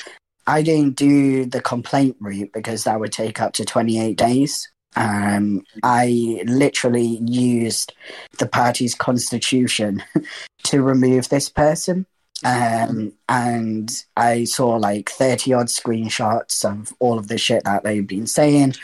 [0.46, 4.68] I didn't do the complaint route because that would take up to 28 days.
[4.96, 7.94] Um, I literally used
[8.38, 10.02] the party's constitution
[10.64, 12.06] to remove this person.
[12.44, 18.06] Um, and I saw like 30 odd screenshots of all of the shit that they've
[18.06, 18.74] been saying.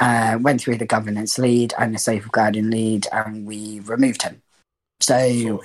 [0.00, 4.40] Uh, went through the governance lead and the safeguarding lead, and we removed him.
[5.00, 5.64] So,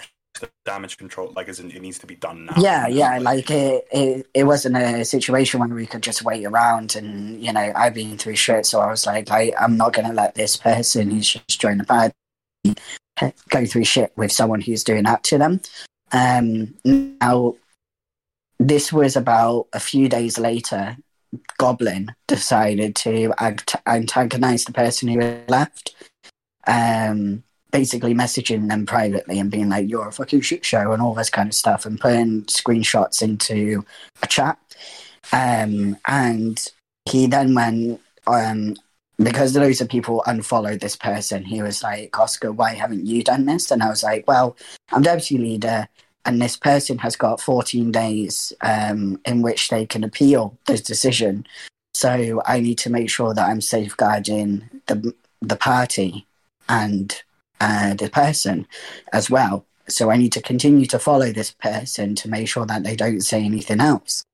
[0.65, 2.53] damage control like as in it needs to be done now.
[2.57, 6.95] Yeah yeah like it, it it wasn't a situation where we could just wait around
[6.95, 10.11] and you know i've been through shit so i was like I, i'm not to
[10.11, 12.13] let this person who's just joined the party
[13.49, 15.61] go through shit with someone who's doing that to them.
[16.11, 17.55] Um now
[18.59, 20.97] this was about a few days later
[21.57, 23.33] goblin decided to
[23.87, 25.95] antagonize the person who left.
[26.67, 27.43] Um
[27.73, 31.31] basically messaging them privately and being like, "You're a fucking shit show" and all this
[31.31, 33.83] kind of stuff, and putting screenshots into
[34.21, 34.57] a chat.
[35.33, 36.65] Um, and
[37.05, 38.75] he then went um,
[39.17, 41.43] because loads of people unfollowed this person.
[41.43, 44.55] He was like, "Oscar, why haven't you done this?" And I was like, "Well,
[44.91, 45.89] I'm deputy leader."
[46.25, 51.45] And this person has got 14 days um, in which they can appeal this decision.
[51.93, 56.25] So I need to make sure that I'm safeguarding the the party
[56.69, 57.21] and
[57.63, 58.67] uh, the person
[59.13, 59.65] as well.
[59.87, 63.21] So I need to continue to follow this person to make sure that they don't
[63.21, 64.25] say anything else.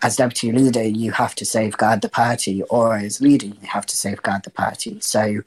[0.00, 3.96] As deputy leader, you have to safeguard the party, or as leader, you have to
[3.96, 5.00] safeguard the party.
[5.00, 5.40] So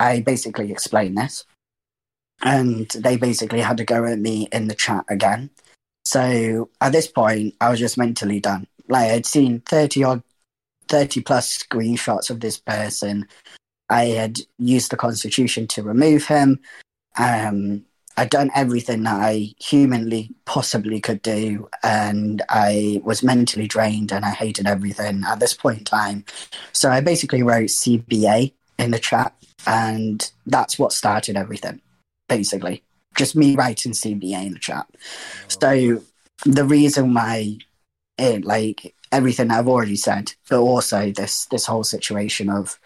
[0.00, 1.44] I basically explained this,
[2.42, 5.50] and they basically had to go at me in the chat again.
[6.06, 8.66] So at this point, I was just mentally done.
[8.88, 10.22] Like I'd seen 30 odd,
[10.88, 13.26] 30 plus screenshots of this person
[13.90, 16.60] I had used the Constitution to remove him.
[17.18, 17.84] Um,
[18.16, 24.24] I'd done everything that I humanly possibly could do, and I was mentally drained and
[24.24, 26.24] I hated everything at this point in time.
[26.72, 29.32] So I basically wrote CBA in the chat,
[29.66, 31.80] and that's what started everything,
[32.28, 32.82] basically.
[33.16, 34.86] Just me writing CBA in the chat.
[35.46, 36.02] So
[36.44, 37.58] the reason why
[38.18, 42.78] it, like, everything I've already said, but also this this whole situation of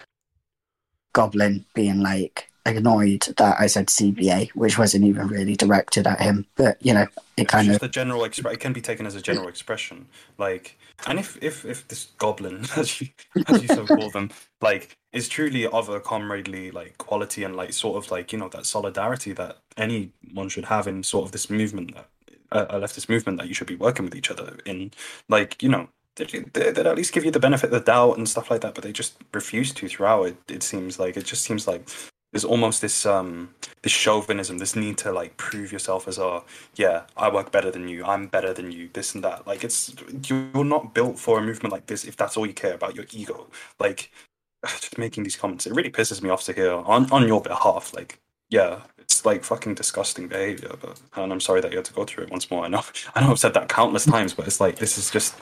[1.12, 6.46] Goblin being like annoyed that I said CBA, which wasn't even really directed at him.
[6.56, 7.06] But you know,
[7.36, 8.54] it kind it's of the general expression.
[8.54, 10.06] It can be taken as a general expression,
[10.38, 10.78] like.
[11.06, 13.08] And if if if this goblin, as you
[13.48, 17.72] as you so call them, like is truly of a comradely like quality and like
[17.72, 21.50] sort of like you know that solidarity that anyone should have in sort of this
[21.50, 22.08] movement that
[22.52, 24.92] uh, a leftist movement that you should be working with each other in,
[25.28, 28.50] like you know they'd, at least give you the benefit of the doubt and stuff
[28.50, 30.26] like that, but they just refuse to throughout.
[30.26, 31.88] It, it seems like it just seems like
[32.32, 36.42] there's almost this um this chauvinism, this need to like prove yourself as a
[36.74, 39.46] yeah, I work better than you, I'm better than you, this and that.
[39.46, 39.94] Like it's
[40.28, 43.06] you're not built for a movement like this if that's all you care about, your
[43.12, 43.48] ego.
[43.78, 44.10] Like
[44.66, 47.92] just making these comments, it really pisses me off to hear on on your behalf.
[47.94, 50.72] Like yeah, it's like fucking disgusting behavior.
[50.80, 52.64] But and I'm sorry that you had to go through it once more.
[52.64, 52.82] I know
[53.14, 55.34] I know I've said that countless times, but it's like this is just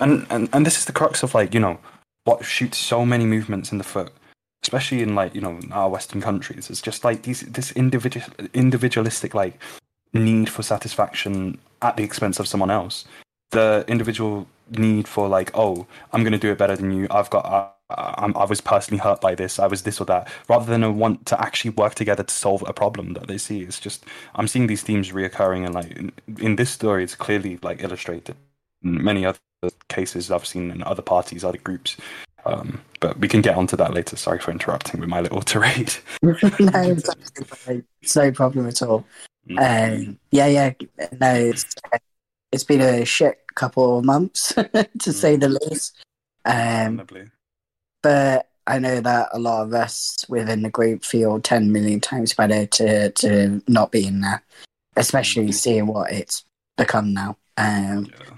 [0.00, 1.78] and, and and this is the crux of like you know
[2.24, 4.12] what shoots so many movements in the foot
[4.62, 9.34] especially in like you know our western countries it's just like these this individual individualistic
[9.34, 9.58] like
[10.12, 13.04] need for satisfaction at the expense of someone else.
[13.50, 17.06] The individual need for like, oh, I'm going to do it better than you.
[17.10, 17.44] I've got.
[17.46, 19.60] Uh, i was personally hurt by this.
[19.60, 22.64] I was this or that, rather than a want to actually work together to solve
[22.66, 23.60] a problem that they see.
[23.62, 24.04] It's just
[24.34, 28.34] I'm seeing these themes reoccurring, and like in, in this story, it's clearly like illustrated.
[28.82, 29.38] Many other
[29.88, 31.96] cases I've seen in other parties, other groups,
[32.46, 34.16] um, but we can get onto that later.
[34.16, 35.94] Sorry for interrupting with my little tirade.
[36.22, 39.04] no, it's, no problem at all.
[39.48, 40.06] Mm.
[40.08, 40.72] Um, yeah, yeah,
[41.20, 41.74] no, it's,
[42.52, 45.12] it's been a shit couple of months to mm.
[45.12, 45.96] say the least.
[46.44, 47.06] Um,
[48.02, 52.34] but I know that a lot of us within the group feel 10 million times
[52.34, 54.42] better to, to not be in there,
[54.96, 55.54] especially mm.
[55.54, 56.44] seeing what it's
[56.76, 57.36] become now.
[57.56, 58.35] Um, yeah.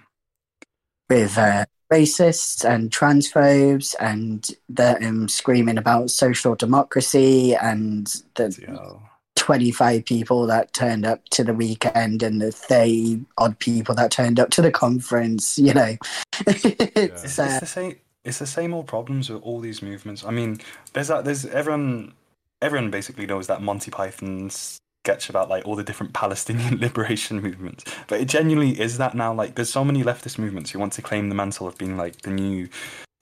[1.08, 8.98] With uh, racists and transphobes and them um, screaming about social democracy and the yeah.
[9.36, 14.38] 25 people that turned up to the weekend and the 30 odd people that turned
[14.38, 15.96] up to the conference, you know.
[16.46, 17.96] it's, uh, it's, the same.
[18.24, 20.24] It's the same old problems with all these movements.
[20.24, 20.60] I mean,
[20.92, 21.24] there's that.
[21.24, 22.12] There's everyone.
[22.60, 24.78] Everyone basically knows that Monty Python's
[25.08, 27.84] sketch about like all the different Palestinian liberation movements.
[28.08, 29.32] But it genuinely is that now.
[29.32, 32.22] Like, there's so many leftist movements who want to claim the mantle of being like
[32.22, 32.68] the new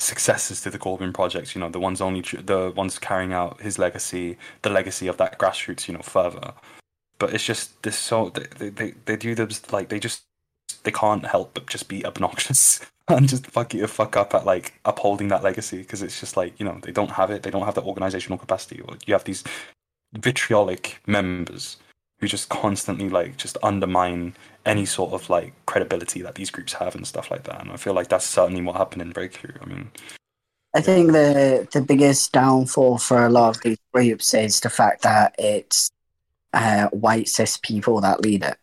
[0.01, 1.55] successors to the Corbyn project.
[1.55, 5.39] You know, the ones only the ones carrying out his legacy, the legacy of that
[5.39, 5.87] grassroots.
[5.87, 6.55] You know, further.
[7.19, 10.23] But it's just this so they they, they do this like they just
[10.83, 14.75] they can't help but just be obnoxious and just fuck you fuck up at like
[14.85, 17.65] upholding that legacy because it's just like you know they don't have it they don't
[17.65, 19.45] have the organizational capacity or you have these
[20.17, 21.77] vitriolic members
[22.19, 26.95] who just constantly like just undermine any sort of like credibility that these groups have
[26.95, 27.61] and stuff like that.
[27.61, 29.55] And I feel like that's certainly what happened in Breakthrough.
[29.61, 29.91] I mean,
[30.75, 35.03] I think the the biggest downfall for a lot of these groups is the fact
[35.03, 35.91] that it's
[36.53, 38.57] uh, white cis people that lead it.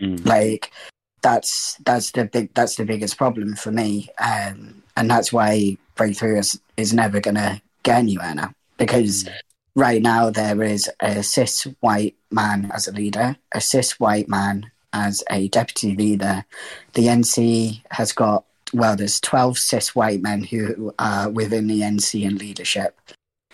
[0.00, 0.26] Mm.
[0.26, 0.72] Like
[1.22, 6.38] that's that's the big that's the biggest problem for me, um, and that's why Breakthrough
[6.38, 9.24] is, is never gonna get anywhere now because.
[9.24, 9.32] Mm
[9.78, 14.70] right now there is a cis white man as a leader, a cis white man
[14.92, 16.44] as a deputy leader.
[16.94, 22.24] The NC has got well, there's 12 cis white men who are within the NC
[22.24, 23.00] in leadership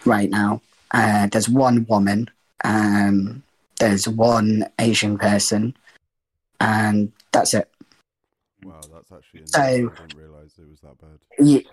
[0.05, 0.61] right now.
[0.91, 2.29] Uh, there's one woman,
[2.64, 3.43] um,
[3.79, 5.77] there's one Asian person,
[6.61, 7.70] and that's it.
[8.64, 9.47] Wow, that's actually.
[9.47, 11.64] So, I didn't realize it was that bad.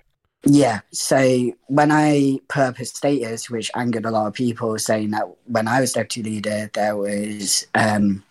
[0.46, 0.82] Yeah.
[0.92, 5.82] So when I a status, which angered a lot of people, saying that when I
[5.82, 8.24] was deputy leader, there was um,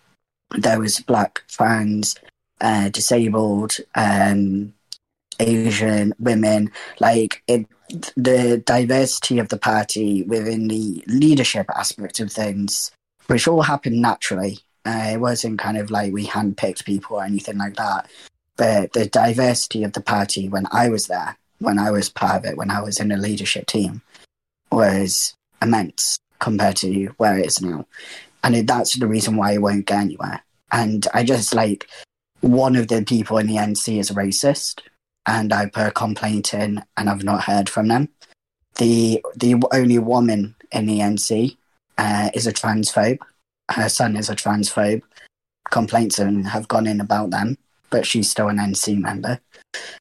[0.57, 2.15] there was black fans,
[2.59, 4.73] uh, disabled, um,
[5.39, 7.65] Asian women, like it,
[8.17, 12.91] the diversity of the party within the leadership aspect of things,
[13.27, 14.59] which all happened naturally.
[14.85, 18.09] Uh, it wasn't kind of like we handpicked people or anything like that.
[18.57, 22.45] But the diversity of the party when I was there when I was part of
[22.45, 24.01] it, when I was in a leadership team,
[24.71, 27.85] was immense compared to where it is now.
[28.43, 30.41] And that's the reason why it won't get anywhere.
[30.71, 31.87] And I just like
[32.41, 34.81] one of the people in the NC is a racist,
[35.27, 38.09] and I put a complaint in, and I've not heard from them.
[38.75, 41.57] The the only woman in the NC
[41.97, 43.19] uh, is a transphobe.
[43.69, 45.03] Her son is a transphobe.
[45.69, 47.57] Complaints have gone in about them,
[47.91, 49.39] but she's still an NC member.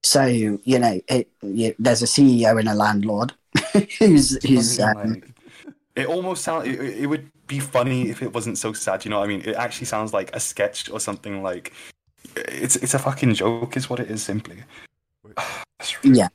[0.02, 3.32] So you know, it, you, there's a CEO and a landlord
[3.98, 4.80] who's who's.
[4.80, 5.22] Um,
[5.96, 6.68] it almost sounds.
[6.68, 9.04] It, it, would be funny if it wasn't so sad.
[9.04, 9.42] You know what I mean?
[9.42, 11.42] It actually sounds like a sketch or something.
[11.42, 11.72] Like
[12.36, 14.22] it's it's a fucking joke, is what it is.
[14.22, 14.58] Simply.
[16.02, 16.28] yeah.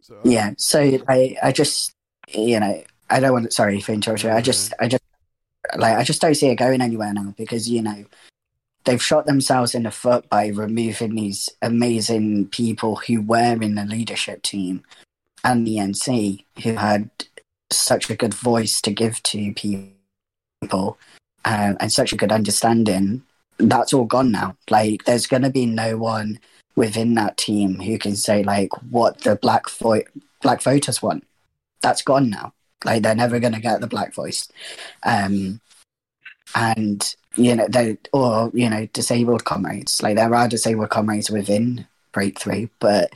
[0.00, 0.50] So, um, yeah.
[0.58, 1.94] So I I just
[2.28, 3.52] you know I don't want.
[3.52, 4.30] Sorry for interrupting.
[4.30, 5.02] I just I just
[5.76, 8.04] like I just don't see it going anywhere now because you know
[8.84, 13.84] they've shot themselves in the foot by removing these amazing people who were in the
[13.84, 14.82] leadership team
[15.42, 17.10] and the NC who had
[17.70, 20.98] such a good voice to give to people
[21.44, 23.22] uh, and such a good understanding.
[23.58, 24.56] That's all gone now.
[24.70, 26.38] Like, there's going to be no one
[26.76, 30.02] within that team who can say like what the black vo-
[30.42, 31.24] black voters want.
[31.82, 32.52] That's gone now.
[32.84, 34.48] Like, they're never going to get the black voice.
[35.04, 35.60] Um,
[36.54, 40.02] and you know, they or you know, disabled comrades.
[40.02, 43.12] Like there are disabled comrades within Breakthrough, but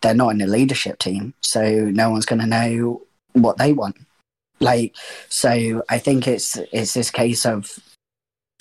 [0.00, 3.96] they're not in the leadership team, so no one's going to know what they want.
[4.60, 4.94] Like,
[5.28, 7.78] so I think it's it's this case of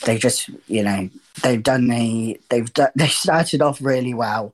[0.03, 1.09] they just you know
[1.43, 4.53] they've done the they've done, they started off really well,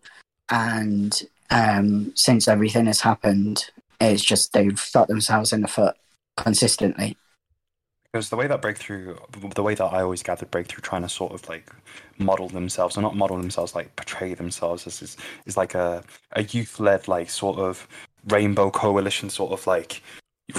[0.50, 3.66] and um, since everything has happened,
[4.00, 5.96] it's just they've shot themselves in the foot
[6.36, 7.18] consistently
[8.18, 9.16] because the way that breakthrough
[9.54, 11.70] the way that i always gathered breakthrough trying to sort of like
[12.18, 16.42] model themselves or not model themselves like portray themselves as is, is like a, a
[16.44, 17.88] youth-led like sort of
[18.30, 20.02] rainbow coalition sort of like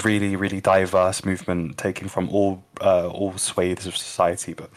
[0.03, 4.53] really really diverse movement taken from all uh, all swathes of society.
[4.53, 4.69] But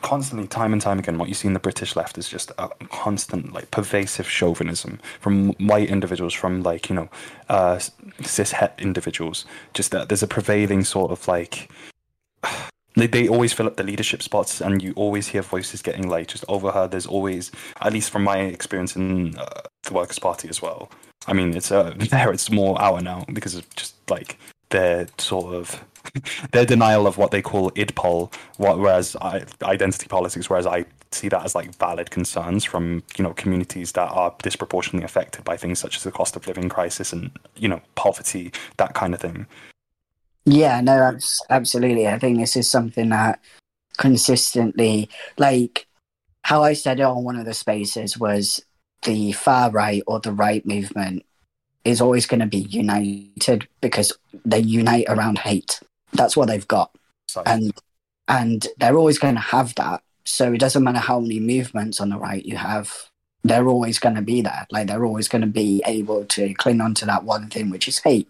[0.00, 2.68] constantly time and time again what you see in the british left is just a
[2.88, 7.08] constant like pervasive chauvinism from white individuals from like you know
[7.48, 7.78] uh,
[8.22, 9.44] cis het individuals.
[9.74, 11.68] Just that there's a prevailing sort of like
[12.96, 16.28] they, they always fill up the leadership spots and you always hear voices getting like
[16.28, 20.62] just overheard there's always at least from my experience in uh, the workers party as
[20.62, 20.90] well
[21.26, 24.38] i mean it's uh, there it's more our now because of just like
[24.70, 25.84] their sort of
[26.52, 31.44] their denial of what they call idpol, whereas I, identity politics, whereas I see that
[31.44, 35.96] as like valid concerns from you know communities that are disproportionately affected by things such
[35.96, 39.46] as the cost of living crisis and you know poverty, that kind of thing.
[40.46, 41.16] Yeah, no,
[41.48, 42.06] absolutely.
[42.06, 43.40] I think this is something that
[43.96, 45.86] consistently, like
[46.42, 48.64] how I said it on one of the spaces, was
[49.02, 51.24] the far right or the right movement
[51.84, 54.12] is always going to be united because
[54.44, 55.80] they unite around hate.
[56.12, 56.94] That's what they've got,
[57.28, 57.44] Sorry.
[57.46, 57.72] and
[58.28, 60.02] and they're always going to have that.
[60.24, 63.10] So it doesn't matter how many movements on the right you have,
[63.44, 64.66] they're always going to be there.
[64.70, 67.86] Like they're always going to be able to cling on to that one thing, which
[67.86, 68.28] is hate.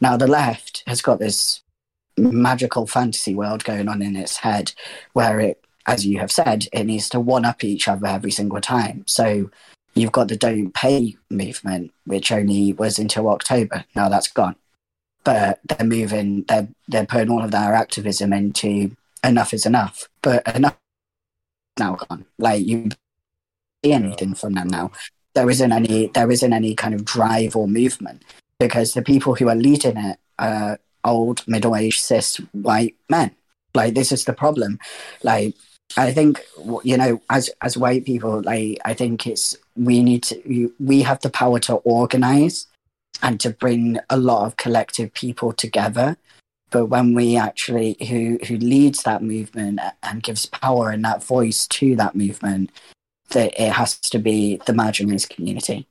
[0.00, 1.62] Now the left has got this
[2.16, 4.72] magical fantasy world going on in its head,
[5.12, 8.60] where it, as you have said, it needs to one up each other every single
[8.60, 9.04] time.
[9.06, 9.50] So
[9.98, 13.84] You've got the Don't Pay movement, which only was until October.
[13.96, 14.54] Now that's gone.
[15.24, 20.08] But they're moving, they're, they're putting all of their activism into enough is enough.
[20.22, 20.76] But enough
[21.80, 22.26] now gone.
[22.38, 22.90] Like you
[23.84, 24.90] see anything from them now.
[25.34, 28.24] There isn't any there isn't any kind of drive or movement
[28.58, 33.32] because the people who are leading it are old, middle aged, cis white men.
[33.74, 34.78] Like this is the problem.
[35.22, 35.54] Like
[35.96, 36.44] I think
[36.82, 41.20] you know, as as white people, like I think it's we need to we have
[41.20, 42.66] the power to organize
[43.22, 46.16] and to bring a lot of collective people together.
[46.70, 51.66] But when we actually who who leads that movement and gives power and that voice
[51.68, 52.70] to that movement,
[53.30, 55.86] that it has to be the marginalized community.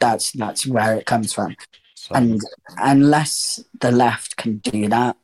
[0.00, 1.56] That's that's where it comes from.
[1.94, 2.14] So.
[2.14, 2.40] And
[2.78, 5.16] unless the left can do that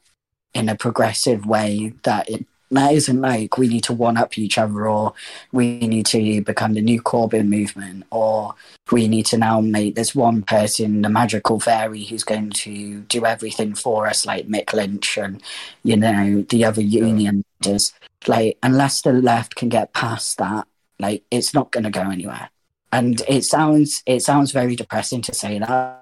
[0.55, 4.57] in a progressive way that it that isn't like we need to one up each
[4.57, 5.13] other or
[5.51, 8.55] we need to become the new Corbyn movement or
[8.93, 13.27] we need to now make this one person the magical fairy who's going to do
[13.27, 15.43] everything for us like Mick Lynch and
[15.83, 17.93] you know the other union leaders.
[18.27, 20.69] Like unless the left can get past that,
[21.01, 22.51] like it's not gonna go anywhere.
[22.93, 26.01] And it sounds it sounds very depressing to say that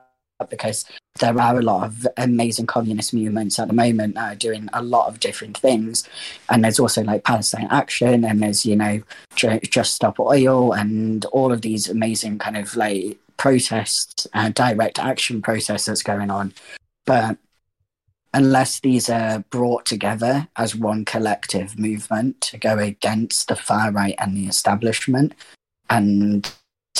[0.50, 0.84] because
[1.18, 4.82] there are a lot of amazing communist movements at the moment that are doing a
[4.82, 6.08] lot of different things.
[6.48, 9.02] And there's also like Palestine Action, and there's, you know,
[9.34, 15.42] Just Stop Oil, and all of these amazing kind of like protests and direct action
[15.42, 16.54] process that's going on.
[17.04, 17.38] But
[18.34, 24.14] unless these are brought together as one collective movement to go against the far right
[24.18, 25.34] and the establishment,
[25.90, 26.52] and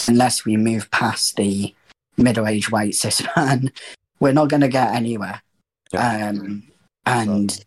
[0.07, 1.75] unless we move past the
[2.17, 3.73] middle-aged white cis man,
[4.21, 5.43] we're not going to get anywhere.
[5.93, 6.29] Yeah.
[6.29, 6.65] Um,
[7.07, 7.63] and so.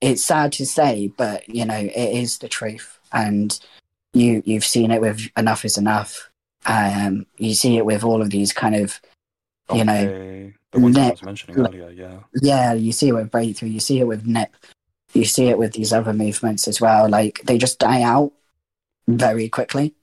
[0.00, 2.98] it's sad to say, but you know, it is the truth.
[3.12, 3.58] And
[4.12, 6.30] you you've seen it with enough is enough.
[6.64, 9.00] Um, you see it with all of these kind of,
[9.74, 11.90] you know, the ones I was mentioning earlier.
[11.90, 12.72] Yeah, yeah.
[12.72, 13.68] You see it with breakthrough.
[13.68, 14.50] You see it with nip.
[15.12, 17.08] You see it with these other movements as well.
[17.08, 18.32] Like they just die out
[19.08, 19.94] very quickly.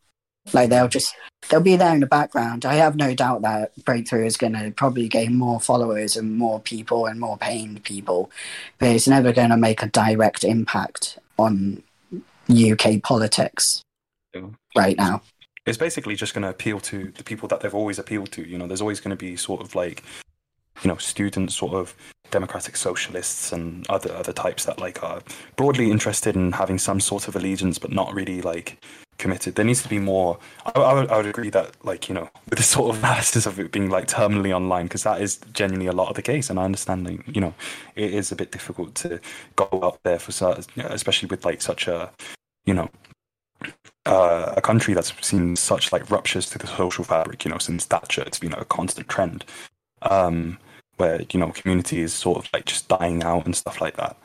[0.51, 1.15] Like they'll just
[1.49, 2.65] they'll be there in the background.
[2.65, 6.59] I have no doubt that Breakthrough is going to probably gain more followers and more
[6.59, 8.29] people and more paying people,
[8.79, 11.83] but it's never going to make a direct impact on
[12.49, 13.81] UK politics
[14.33, 14.47] yeah.
[14.75, 15.21] right now.
[15.65, 18.47] It's basically just going to appeal to the people that they've always appealed to.
[18.47, 20.03] You know, there's always going to be sort of like,
[20.81, 21.95] you know, students, sort of
[22.31, 25.21] democratic socialists and other other types that like are
[25.55, 28.83] broadly interested in having some sort of allegiance, but not really like
[29.17, 29.55] committed.
[29.55, 30.37] There needs to be more.
[30.65, 33.45] I, I, would, I would agree that, like, you know, with the sort of analysis
[33.45, 36.49] of it being like terminally online, because that is genuinely a lot of the case.
[36.49, 37.53] And I understand that, you know,
[37.95, 39.19] it is a bit difficult to
[39.55, 42.11] go out there for certain, especially with like such a,
[42.65, 42.89] you know,
[44.05, 47.85] uh, a country that's seen such like ruptures to the social fabric, you know, since
[47.85, 48.23] Thatcher.
[48.23, 49.45] It's been a constant trend
[50.01, 50.57] um,
[50.97, 54.17] where, you know, community is sort of like just dying out and stuff like that.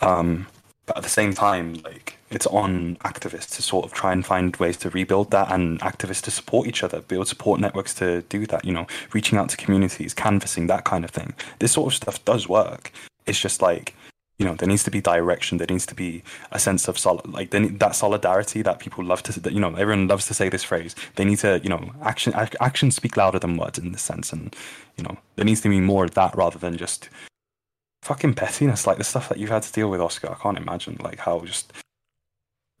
[0.00, 0.46] Um,
[0.86, 4.54] but at the same time, like it's on activists to sort of try and find
[4.56, 8.46] ways to rebuild that and activists to support each other, build support networks to do
[8.46, 11.32] that, you know, reaching out to communities, canvassing, that kind of thing.
[11.58, 12.92] This sort of stuff does work.
[13.26, 13.94] It's just like
[14.38, 17.50] you know there needs to be direction there needs to be a sense of like
[17.50, 20.94] that solidarity that people love to you know everyone loves to say this phrase.
[21.16, 24.54] They need to you know action actions speak louder than words in this sense and
[24.96, 27.08] you know there needs to be more of that rather than just
[28.02, 30.32] fucking pettiness like the stuff that you've had to deal with oscar.
[30.32, 31.72] I can't imagine like how just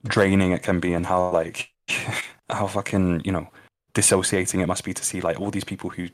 [0.04, 1.70] draining it can be and how like
[2.50, 3.48] how fucking you know
[3.94, 6.08] dissociating it must be to see like all these people who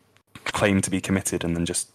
[0.45, 1.91] claim to be committed and then just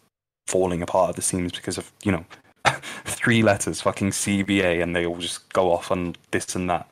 [0.48, 2.26] falling apart at the seams because of you know
[3.06, 6.90] three letters, fucking CBA, and they all just go off on this and that.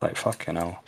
[0.00, 0.82] Like fucking hell.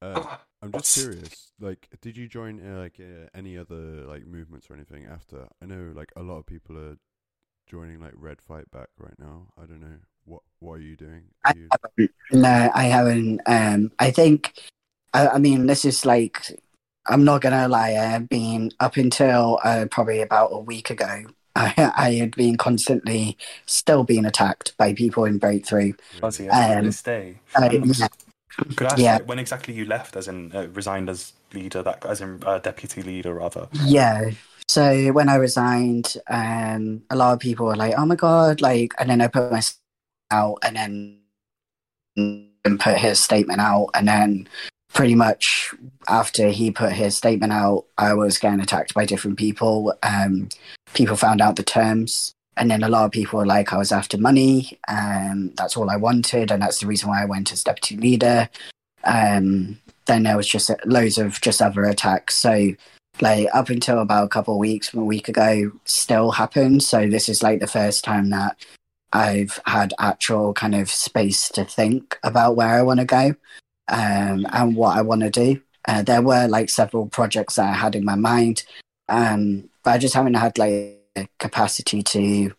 [0.00, 1.52] Uh, I'm just curious.
[1.60, 5.48] Like, did you join uh, like uh, any other like movements or anything after?
[5.62, 6.96] I know like a lot of people are
[7.66, 9.48] joining like Red Fight Back right now.
[9.60, 11.22] I don't know what what are you doing?
[11.44, 11.68] Are you...
[11.72, 13.40] I no, I haven't.
[13.46, 14.54] Um, I think.
[15.14, 16.60] I, I mean, this is like
[17.06, 17.94] I'm not gonna lie.
[17.94, 21.24] I've been up until uh, probably about a week ago,
[21.56, 23.36] I, I had been constantly
[23.66, 25.92] still being attacked by people in Breakthrough.
[26.22, 27.40] Was he um, this day?
[27.54, 28.08] Uh, yeah.
[28.76, 29.18] Could I ask yeah.
[29.24, 33.02] when exactly you left, as in uh, resigned as leader, that as in uh, deputy
[33.02, 33.68] leader, rather?
[33.84, 34.30] Yeah.
[34.66, 38.94] So when I resigned, um, a lot of people were like, "Oh my god!" Like,
[38.98, 39.62] and then I put my
[40.30, 41.20] out, and then
[42.16, 44.48] and put his statement out, and then
[44.92, 45.74] pretty much
[46.08, 49.94] after he put his statement out, I was getting attacked by different people.
[50.02, 50.48] Um,
[50.94, 53.92] people found out the terms, and then a lot of people were like, I was
[53.92, 57.62] after money, and that's all I wanted, and that's the reason why I went as
[57.62, 58.48] deputy leader.
[59.04, 62.36] Um, then there was just loads of just other attacks.
[62.36, 62.74] So,
[63.20, 66.82] like up until about a couple of weeks, a week ago, still happened.
[66.82, 68.56] So this is like the first time that
[69.12, 73.34] I've had actual kind of space to think about where I want to go
[73.88, 75.60] um, and what I want to do.
[75.86, 78.64] Uh, there were like several projects that I had in my mind,
[79.08, 82.52] um, but I just haven't had like a capacity to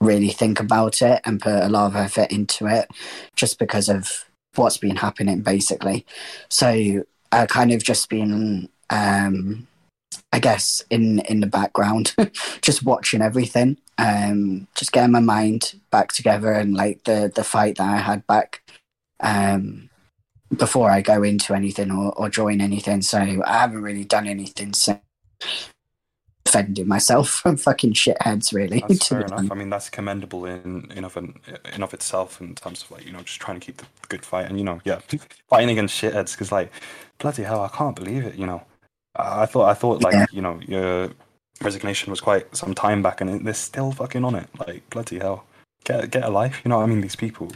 [0.00, 2.88] really think about it and put a lot of effort into it,
[3.34, 4.24] just because of
[4.54, 6.06] what's been happening basically.
[6.48, 9.66] So I kind of just been, um,
[10.32, 12.14] I guess, in in the background,
[12.62, 17.78] just watching everything, um, just getting my mind back together and like the the fight
[17.78, 18.62] that I had back.
[19.18, 19.90] Um,
[20.56, 23.02] before I go into anything or, or join anything.
[23.02, 25.00] So I haven't really done anything since
[26.46, 28.52] defending myself from fucking shitheads.
[28.52, 29.50] Really, that's fair enough.
[29.50, 31.38] I mean, that's commendable in in of an,
[31.74, 34.24] in of itself in terms of like you know just trying to keep the good
[34.24, 35.00] fight and you know yeah
[35.48, 36.72] fighting against shitheads because like
[37.18, 38.36] bloody hell I can't believe it.
[38.36, 38.62] You know,
[39.14, 40.26] I thought I thought like yeah.
[40.32, 41.10] you know your
[41.60, 44.48] resignation was quite some time back and they're still fucking on it.
[44.58, 45.44] Like bloody hell,
[45.84, 46.62] get get a life.
[46.64, 47.00] You know what I mean?
[47.00, 47.50] These people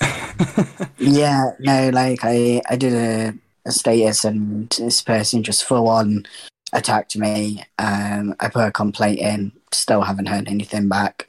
[0.98, 3.34] yeah, no, like I, I did a,
[3.64, 6.26] a status and this person just full on
[6.72, 7.64] attacked me.
[7.78, 11.28] Um, I put a complaint in, still haven't heard anything back.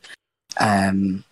[0.59, 1.23] Um,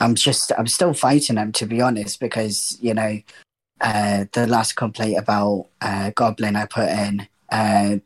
[0.00, 3.20] I'm just, I'm still fighting them to be honest, because you know,
[3.80, 7.96] uh, the last complaint about uh, Goblin I put in, uh,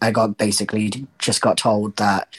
[0.00, 2.36] I got basically just got told that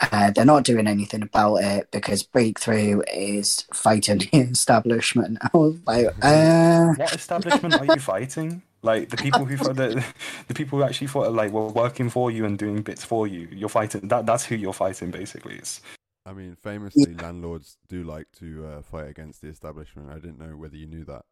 [0.00, 5.38] uh, they're not doing anything about it because Breakthrough is fighting the establishment.
[5.42, 6.94] I was like, uh...
[6.94, 8.62] what establishment are you fighting?
[8.84, 10.04] Like the people who the,
[10.46, 13.48] the people who actually thought like were working for you and doing bits for you.
[13.50, 14.26] You're fighting that.
[14.26, 15.10] That's who you're fighting.
[15.10, 15.80] Basically, it's.
[16.26, 17.22] I mean, famously, yeah.
[17.22, 20.10] landlords do like to uh, fight against the establishment.
[20.10, 21.22] I didn't know whether you knew that.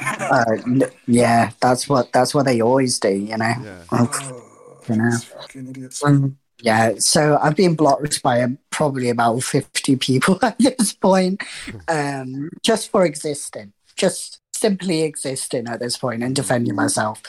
[0.00, 3.10] Uh, yeah, that's what that's what they always do.
[3.10, 3.54] You know.
[3.62, 3.82] Yeah.
[3.92, 5.88] Oh, you know.
[6.04, 11.42] Um, yeah, so I've been blocked by probably about 50 people at this point,
[11.88, 17.22] um, just for existing, just simply existing at this point and defending myself.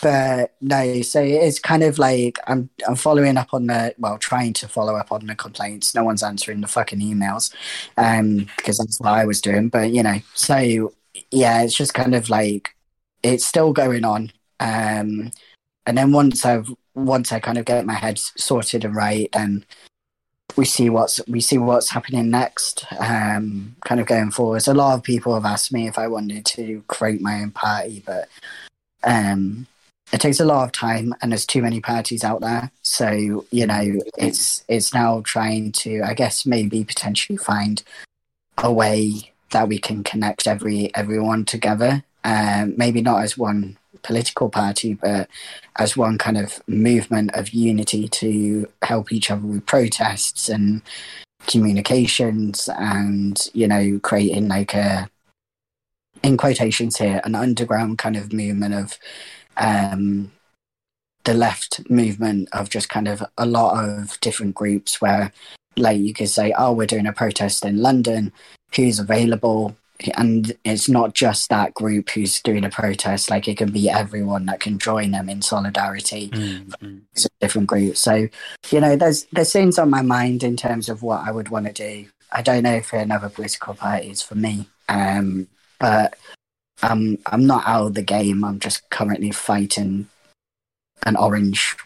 [0.00, 4.52] But no, so it's kind of like I'm I'm following up on the well, trying
[4.54, 5.94] to follow up on the complaints.
[5.94, 7.52] No one's answering the fucking emails,
[7.96, 9.68] um, because that's what I was doing.
[9.68, 10.92] But you know, so
[11.32, 12.70] yeah, it's just kind of like
[13.22, 14.32] it's still going on.
[14.60, 15.32] Um,
[15.86, 19.66] and then once I've once I kind of get my head sorted and right, and
[20.58, 22.84] we see what's we see what's happening next.
[22.98, 24.66] Um, kind of going forward.
[24.66, 28.02] A lot of people have asked me if I wanted to create my own party,
[28.04, 28.28] but
[29.04, 29.68] um,
[30.12, 32.72] it takes a lot of time, and there's too many parties out there.
[32.82, 37.80] So you know, it's it's now trying to, I guess, maybe potentially find
[38.58, 42.02] a way that we can connect every everyone together.
[42.24, 43.78] Um, maybe not as one
[44.08, 45.28] political party, but
[45.76, 50.80] as one kind of movement of unity to help each other with protests and
[51.46, 55.10] communications and, you know, creating like a,
[56.22, 58.98] in quotations here, an underground kind of movement of
[59.58, 60.32] um,
[61.24, 65.30] the left movement of just kind of a lot of different groups where
[65.76, 68.32] like you could say, oh, we're doing a protest in London.
[68.74, 69.76] Who's available?
[70.16, 73.30] And it's not just that group who's doing a protest.
[73.30, 76.28] Like it can be everyone that can join them in solidarity.
[76.28, 76.98] Mm-hmm.
[77.40, 78.28] Different groups So,
[78.70, 81.66] you know, there's there's things on my mind in terms of what I would want
[81.66, 82.08] to do.
[82.32, 85.48] I don't know if another political party is for me, um,
[85.80, 86.16] but
[86.82, 88.44] I'm I'm not out of the game.
[88.44, 90.08] I'm just currently fighting
[91.04, 91.76] an orange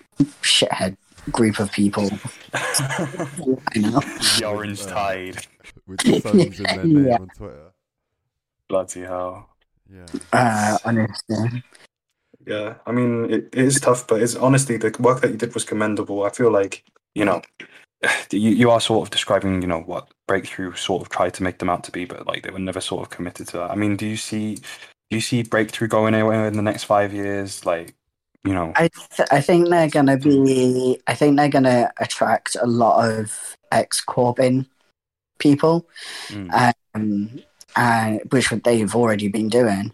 [0.43, 0.97] shithead
[1.31, 2.11] group of people.
[2.55, 4.01] I know.
[4.01, 5.47] the orange tide.
[5.87, 7.17] With the suns in their name Yeah.
[7.17, 7.72] on Twitter.
[8.73, 9.51] Bloody hell.
[9.95, 10.07] Yeah.
[10.33, 11.63] Uh, honestly,
[12.47, 15.53] Yeah, I mean, it, it is tough, but it's honestly the work that you did
[15.53, 16.25] was commendable.
[16.25, 16.83] I feel like
[17.15, 17.43] you know,
[18.31, 21.59] you you are sort of describing you know what breakthrough sort of tried to make
[21.59, 23.73] them out to be, but like they were never sort of committed to that.
[23.73, 24.63] I mean, do you see do
[25.11, 27.67] you see breakthrough going anywhere in the next five years?
[27.67, 27.95] Like,
[28.43, 30.99] you know, I th- I think they're gonna be.
[31.07, 34.65] I think they're gonna attract a lot of ex Corbyn
[35.39, 35.87] people.
[36.31, 37.43] mm, um,
[37.77, 39.93] uh, which they've already been doing.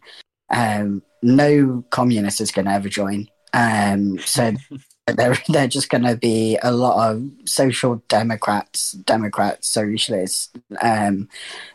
[0.50, 3.28] Um, no communist is going to ever join.
[3.52, 4.52] Um, so
[5.06, 10.50] they're they're just going to be a lot of social democrats, Democrats, socialists,
[10.82, 11.28] um,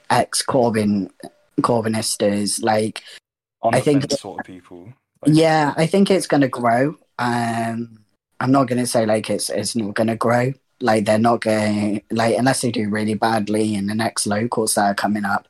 [0.10, 1.10] ex Corbyn
[1.62, 2.64] Corbynistas.
[2.64, 3.04] Like,
[3.64, 4.94] I think- sort of people.
[5.26, 6.98] Like, yeah, I think it's going to grow.
[7.18, 8.00] Um,
[8.40, 10.54] I'm not going to say like it's it's not going to grow.
[10.82, 14.86] Like they're not going like unless they do really badly in the next locals that
[14.86, 15.48] are coming up,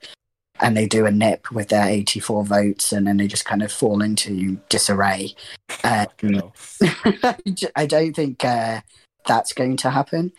[0.60, 3.72] and they do a nip with their 84 votes, and then they just kind of
[3.72, 5.36] fall into disarray.
[5.84, 6.54] Um.
[7.76, 8.82] I don't think uh,
[9.26, 10.32] that's going to happen.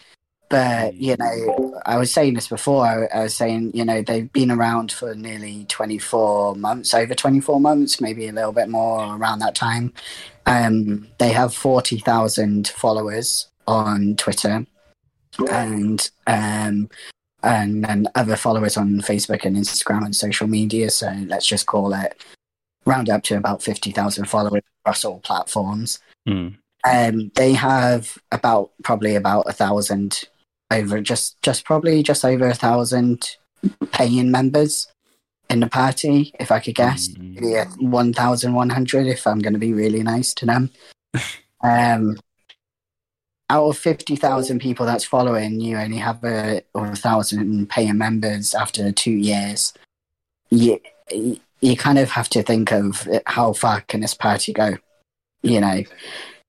[0.49, 2.87] But you know, I was saying this before.
[2.87, 7.61] I, I was saying, you know, they've been around for nearly 24 months, over 24
[7.61, 9.93] months, maybe a little bit more around that time.
[10.47, 14.67] Um, they have 40,000 followers on Twitter,
[15.51, 16.91] and um,
[17.45, 20.91] and then other followers on Facebook and Instagram and social media.
[20.91, 22.23] So let's just call it
[22.87, 25.99] round up to about 50,000 followers across all platforms.
[26.29, 30.25] Mm, Um, they have about probably about a thousand
[30.71, 33.37] over just just probably just over a thousand
[33.93, 34.89] paying members
[35.49, 36.33] in the party.
[36.41, 37.41] If I could guess, Mm.
[37.41, 39.07] maybe one thousand one hundred.
[39.07, 40.71] If I'm going to be really nice to them,
[41.63, 42.19] um,
[43.55, 47.99] out of fifty thousand people that's following, you only have a or a thousand paying
[47.99, 49.73] members after two years.
[50.51, 50.81] You
[51.61, 54.79] you kind of have to think of how far can this party go.
[55.43, 55.85] You know,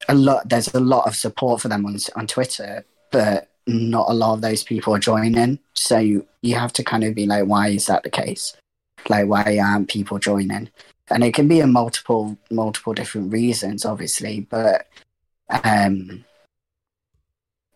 [0.10, 4.14] a lot there's a lot of support for them on on Twitter, but not a
[4.14, 5.60] lot of those people are joining.
[5.74, 8.56] So you, you have to kind of be like, why is that the case?
[9.10, 10.70] Like, why aren't people joining?
[11.10, 14.88] And it can be a multiple multiple different reasons, obviously, but
[15.64, 16.26] um,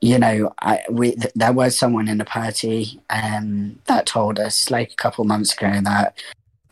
[0.02, 4.72] you know, I we th- there was someone in the party um that told us
[4.72, 6.22] like a couple months ago that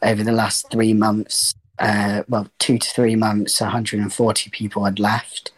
[0.01, 5.51] over the last three months uh, well, two to three months, 140 people had left.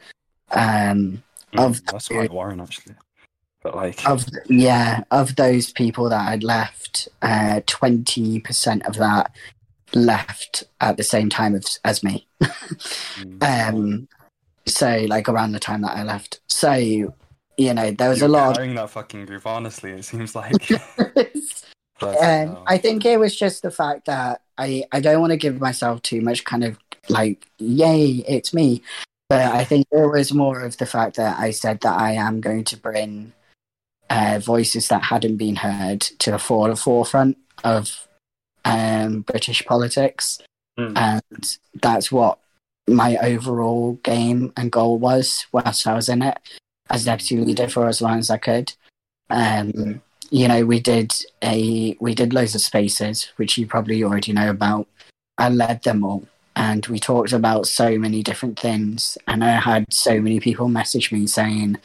[0.51, 2.95] Um, mm, Of- that's quite worrying, actually.
[3.61, 9.32] But like, of yeah, of those people that had left, uh, 20% of that
[9.93, 12.26] left at the same time as, as me.
[12.41, 14.07] mm, Um,
[14.65, 16.39] so like around the time that I left.
[16.47, 17.13] So
[17.60, 18.55] you know, there was you're a lot.
[18.55, 19.45] carrying that fucking group.
[19.45, 20.72] Honestly, it seems like.
[20.72, 21.66] Of,
[21.99, 22.64] Bloody Um.
[22.66, 26.01] I think it was just the fact that I, I don't want to give myself
[26.01, 26.80] too much kind of
[27.10, 28.82] like, yay, it's me.
[29.28, 32.39] But I think it was more of the fact that I said that I am
[32.39, 33.34] going to bring
[34.10, 38.07] uh, voices that hadn't been heard to the fore- forefront of
[38.64, 40.39] um, British politics.
[40.80, 40.97] Mm.
[40.97, 42.39] And that's what
[42.88, 46.39] my overall game and goal was whilst I was in it
[46.90, 48.74] as deputy leader for as long as I could.
[49.30, 51.14] Um, you know, we did
[51.44, 54.88] a we did loads of spaces, which you probably already know about.
[55.38, 59.18] I led them all, and we talked about so many different things.
[59.28, 61.78] And I had so many people message me saying,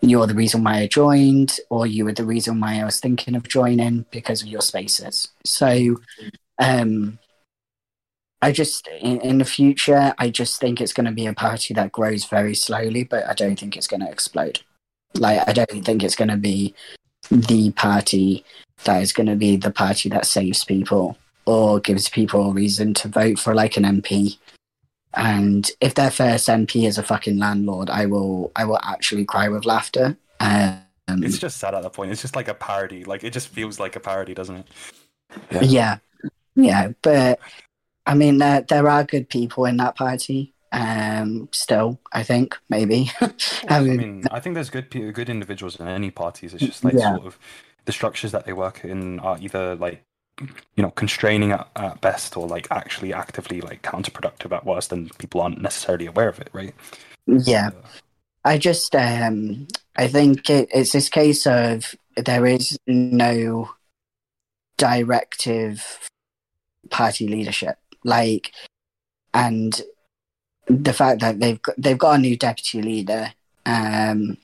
[0.00, 3.34] "You're the reason why I joined," or "You were the reason why I was thinking
[3.34, 6.00] of joining because of your spaces." So,
[6.58, 7.18] um,
[8.42, 11.72] I just in, in the future, I just think it's going to be a party
[11.74, 14.60] that grows very slowly, but I don't think it's going to explode.
[15.14, 16.74] Like, I don't think it's going to be
[17.30, 18.44] the party
[18.84, 21.16] that is going to be the party that saves people
[21.46, 24.38] or gives people a reason to vote for like an MP.
[25.14, 29.48] And if their first MP is a fucking landlord, I will I will actually cry
[29.48, 30.16] with laughter.
[30.40, 30.80] Um,
[31.22, 32.10] It's just sad at that point.
[32.10, 33.04] It's just like a parody.
[33.04, 35.62] Like it just feels like a parody, doesn't it?
[35.62, 35.98] yeah,
[36.56, 36.92] yeah.
[37.02, 37.38] But
[38.06, 40.54] I mean, there there are good people in that party.
[40.72, 43.10] Um, still, I think maybe.
[43.68, 46.54] I mean, I think there's good good individuals in any parties.
[46.54, 47.14] It's just like yeah.
[47.14, 47.38] sort of
[47.84, 50.02] the structures that they work in are either like
[50.40, 55.16] you know constraining at, at best or like actually actively like counterproductive at worst, and
[55.18, 56.74] people aren't necessarily aware of it, right?
[57.26, 57.88] Yeah, uh,
[58.44, 63.70] I just um, I think it, it's this case of there is no
[64.76, 66.10] directive
[66.90, 68.52] party leadership, like,
[69.34, 69.80] and
[70.66, 73.32] the fact that they've got, they've got a new deputy leader
[73.66, 74.36] um,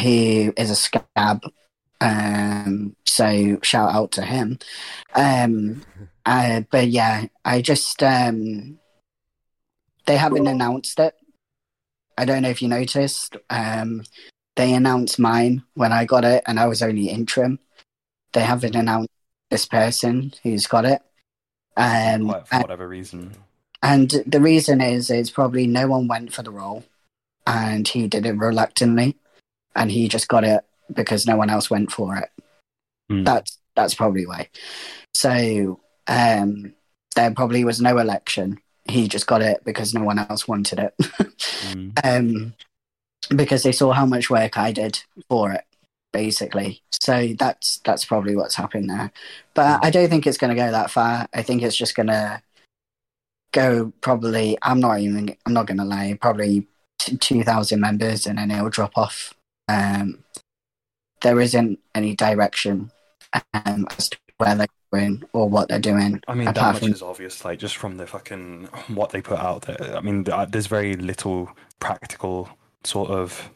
[0.00, 1.42] who is a scab.
[2.00, 4.58] Um, so shout out to him.
[5.14, 5.82] Um,
[6.26, 8.78] uh, but yeah, I just um,
[10.06, 11.14] they haven't announced it.
[12.16, 13.36] I don't know if you noticed.
[13.50, 14.04] Um,
[14.56, 17.58] they announced mine when I got it, and I was only interim.
[18.32, 19.10] They haven't announced
[19.50, 21.02] this person who's got it.
[21.76, 23.32] Um, for whatever reason.
[23.82, 26.84] And the reason is, is probably no one went for the role,
[27.46, 29.16] and he did it reluctantly,
[29.76, 32.30] and he just got it because no one else went for it.
[33.10, 33.24] Mm.
[33.24, 34.48] That's that's probably why.
[35.12, 36.74] So um,
[37.14, 38.58] there probably was no election.
[38.88, 40.94] He just got it because no one else wanted it.
[40.98, 41.92] mm.
[42.04, 42.54] um,
[43.34, 45.64] because they saw how much work I did for it,
[46.14, 46.80] basically.
[46.92, 49.10] So that's that's probably what's happened there.
[49.52, 49.84] But mm.
[49.84, 51.26] I don't think it's going to go that far.
[51.34, 52.40] I think it's just going to
[53.52, 54.56] go probably.
[54.62, 55.36] I'm not even.
[55.44, 56.16] I'm not going to lie.
[56.18, 56.66] Probably
[56.98, 59.34] two thousand members, and then it'll drop off.
[59.68, 60.24] Um,
[61.20, 62.90] there isn't any direction
[63.52, 66.22] um, as to where they're going or what they're doing.
[66.28, 66.92] I mean, that much from...
[66.92, 67.44] is obvious.
[67.44, 69.96] Like just from the fucking what they put out there.
[69.96, 71.50] I mean, there's very little
[71.80, 72.48] practical
[72.84, 73.50] sort of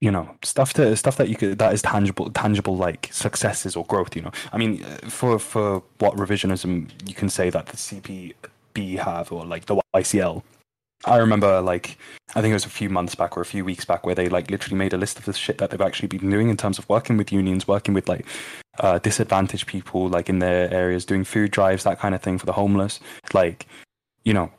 [0.00, 3.84] you know stuff to stuff that you could that is tangible tangible like successes or
[3.86, 4.32] growth you know.
[4.52, 9.66] I mean for for what revisionism you can say that the cpb have or like
[9.66, 10.42] the ycl
[11.04, 11.98] i remember like
[12.36, 14.28] i think it was a few months back or a few weeks back where they
[14.28, 16.78] like literally made a list of the shit that they've actually been doing in terms
[16.78, 18.24] of working with unions working with like
[18.80, 22.46] uh, disadvantaged people like in their areas doing food drives that kind of thing for
[22.46, 23.00] the homeless.
[23.32, 23.66] Like
[24.24, 24.50] you know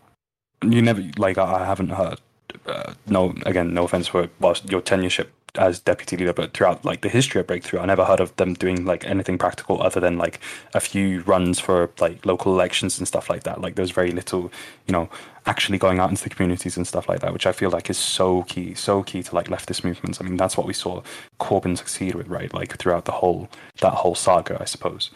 [0.64, 2.20] you never like i haven't heard
[2.66, 7.02] uh, no, again, no offense for whilst your tenureship as deputy leader, but throughout like
[7.02, 10.18] the history of Breakthrough, I never heard of them doing like anything practical other than
[10.18, 10.40] like
[10.74, 13.62] a few runs for like local elections and stuff like that.
[13.62, 14.52] Like there's very little,
[14.88, 15.10] you know,
[15.46, 17.98] actually going out into the communities and stuff like that, which I feel like is
[17.98, 20.22] so key, so key to like leftist movements.
[20.22, 21.02] I mean, that's what we saw
[21.40, 22.54] Corbyn succeed with, right?
[22.54, 23.50] Like throughout the whole
[23.82, 25.10] that whole saga, I suppose.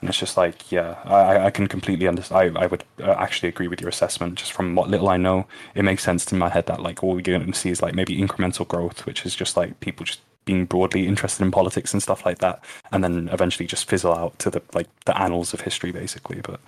[0.00, 2.56] And it's just like, yeah, I, I can completely understand.
[2.56, 4.36] I, I would uh, actually agree with your assessment.
[4.36, 7.14] Just from what little I know, it makes sense in my head that like all
[7.14, 10.20] we're going to see is like maybe incremental growth, which is just like people just
[10.44, 14.38] being broadly interested in politics and stuff like that, and then eventually just fizzle out
[14.38, 16.40] to the like the annals of history, basically.
[16.40, 16.60] But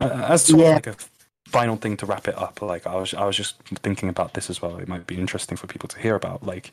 [0.00, 0.68] uh, as sort yeah.
[0.70, 0.96] of like a
[1.46, 4.50] final thing to wrap it up, like I was I was just thinking about this
[4.50, 4.78] as well.
[4.78, 6.42] It might be interesting for people to hear about.
[6.42, 6.72] Like,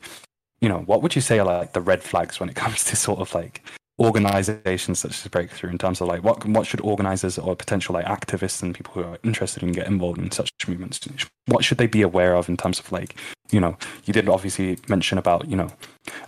[0.60, 2.96] you know, what would you say are like the red flags when it comes to
[2.96, 3.62] sort of like
[4.02, 8.04] organizations such as breakthrough in terms of like what what should organizers or potential like
[8.06, 11.00] activists and people who are interested in get involved in such movements
[11.46, 13.14] what should they be aware of in terms of like
[13.50, 15.70] you know you did obviously mention about you know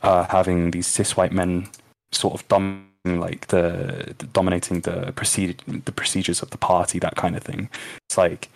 [0.02, 1.66] uh, having these cis white men
[2.12, 7.16] sort of dominating like the, the dominating the procedure the procedures of the party that
[7.16, 7.68] kind of thing.
[8.08, 8.48] It's like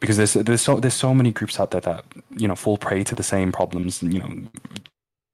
[0.00, 2.04] because there's there's so there's so many groups out there that
[2.36, 4.30] you know fall prey to the same problems you know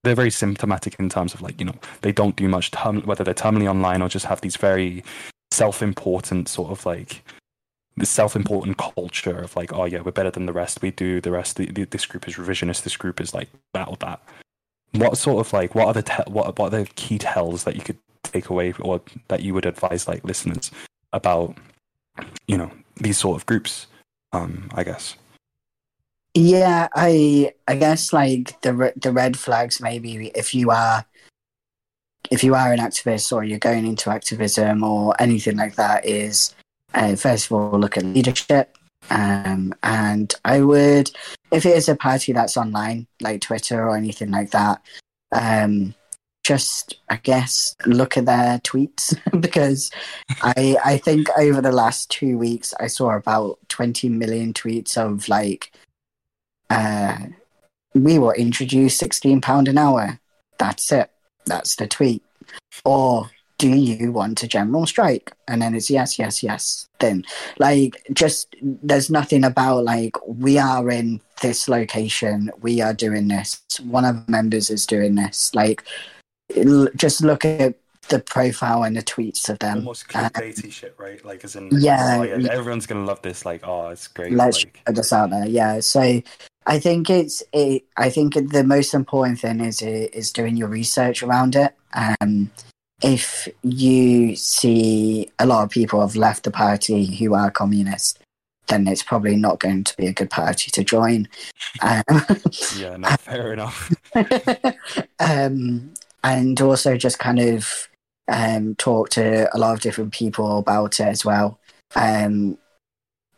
[0.03, 3.25] they're very symptomatic in terms of like you know they don't do much term, whether
[3.25, 5.05] they're terminally online or just have these very
[5.51, 7.23] self-important sort of like
[8.03, 11.57] self-important culture of like oh yeah we're better than the rest we do the rest
[11.57, 14.21] the, this group is revisionist this group is like that or that.
[14.93, 17.77] What sort of like what are the te- what, what are the key tells that
[17.77, 20.71] you could take away or that you would advise like listeners
[21.13, 21.57] about
[22.47, 23.87] you know these sort of groups
[24.33, 25.17] um i guess
[26.35, 31.05] yeah, I I guess like the the red flags maybe if you are
[32.31, 36.55] if you are an activist or you're going into activism or anything like that is
[36.95, 38.77] uh, first of all look at leadership.
[39.09, 41.11] Um, and I would
[41.51, 44.83] if it is a party that's online like Twitter or anything like that
[45.33, 45.95] um,
[46.45, 49.17] just I guess look at their tweets.
[49.41, 49.91] Because
[50.43, 55.29] I I think over the last two weeks I saw about 20 million tweets of
[55.29, 55.73] like
[56.71, 57.19] uh,
[57.95, 60.21] we will introduce £16 an hour.
[60.59, 61.11] That's it.
[61.47, 62.23] That's the tweet.
[62.85, 65.33] Or do you want a general strike?
[65.47, 66.89] And then it's yes, yes, yes.
[66.99, 67.25] Then,
[67.59, 73.61] like, just there's nothing about like we are in this location, we are doing this.
[73.83, 75.55] One of the members is doing this.
[75.55, 75.85] Like,
[76.97, 77.75] just look at
[78.09, 79.79] the profile and the tweets of them.
[79.79, 81.25] Almost clickbaity uh, shit, right?
[81.25, 83.45] Like, as in, yeah, oh, yeah, everyone's gonna love this.
[83.45, 84.33] Like, oh, it's great.
[84.33, 85.47] Let's like, this out there.
[85.47, 85.81] Yeah.
[85.81, 86.23] So
[86.67, 87.85] I think it's it.
[87.97, 91.75] I think the most important thing is is doing your research around it.
[91.95, 92.51] Um,
[93.03, 98.19] if you see a lot of people have left the party who are communist,
[98.69, 101.29] then it's probably not going to be a good party to join.
[101.83, 102.03] Um,
[102.77, 103.93] yeah, no, fair enough.
[105.19, 105.93] um,
[106.23, 107.89] and also just kind of
[108.29, 111.59] um, talk to a lot of different people about it as well.
[111.97, 112.59] Um,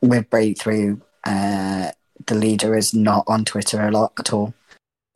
[0.01, 1.93] with Breakthrough, uh,
[2.27, 4.55] the leader is not on Twitter a lot at all,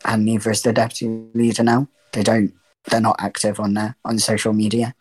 [0.05, 1.89] and neither is the deputy leader now.
[2.13, 2.53] They don't.
[2.89, 4.95] They're not active on there on social media.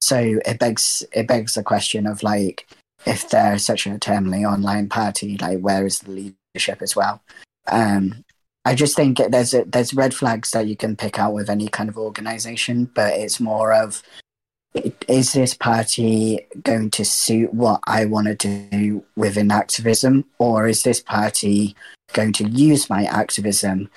[0.00, 2.68] So it begs it begs the question of like
[3.06, 6.10] if they're such a terminally online party, like where is the
[6.54, 7.22] leadership as well?
[7.66, 8.24] Um,
[8.64, 11.68] I just think there's a, there's red flags that you can pick out with any
[11.68, 14.02] kind of organization, but it's more of
[14.74, 20.82] is this party going to suit what I want to do within activism, or is
[20.82, 21.76] this party
[22.12, 23.90] going to use my activism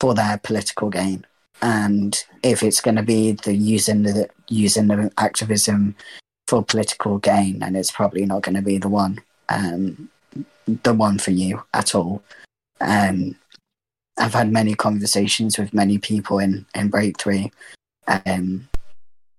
[0.00, 1.26] for their political gain?
[1.60, 5.94] And if it's going to be the using the using the activism
[6.48, 10.08] for political gain, and it's probably not going to be the one, um,
[10.66, 12.22] the one for you at all.
[12.80, 13.36] Um,
[14.18, 17.48] I've had many conversations with many people in in Breakthrough,
[18.08, 18.68] um,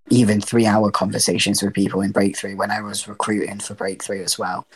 [0.09, 4.37] even three hour conversations with people in Breakthrough when I was recruiting for Breakthrough as
[4.37, 4.67] well,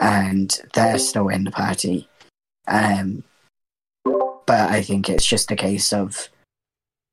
[0.00, 2.08] and they're still in the party.
[2.66, 3.22] Um,
[4.04, 6.28] but I think it's just a case of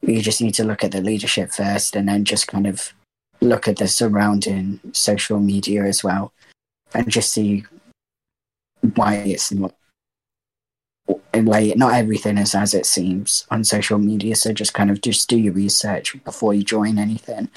[0.01, 2.93] you just need to look at the leadership first, and then just kind of
[3.41, 6.31] look at the surrounding social media as well
[6.93, 7.63] and just see
[8.95, 9.73] why it's not
[11.33, 15.29] like not everything is as it seems on social media so just kind of just
[15.29, 17.49] do your research before you join anything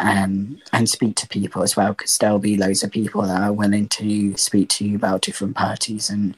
[0.00, 3.52] um, and speak to people as well because there'll be loads of people that are
[3.52, 6.36] willing to speak to you about different parties and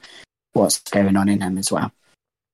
[0.51, 1.91] what's going on in them as well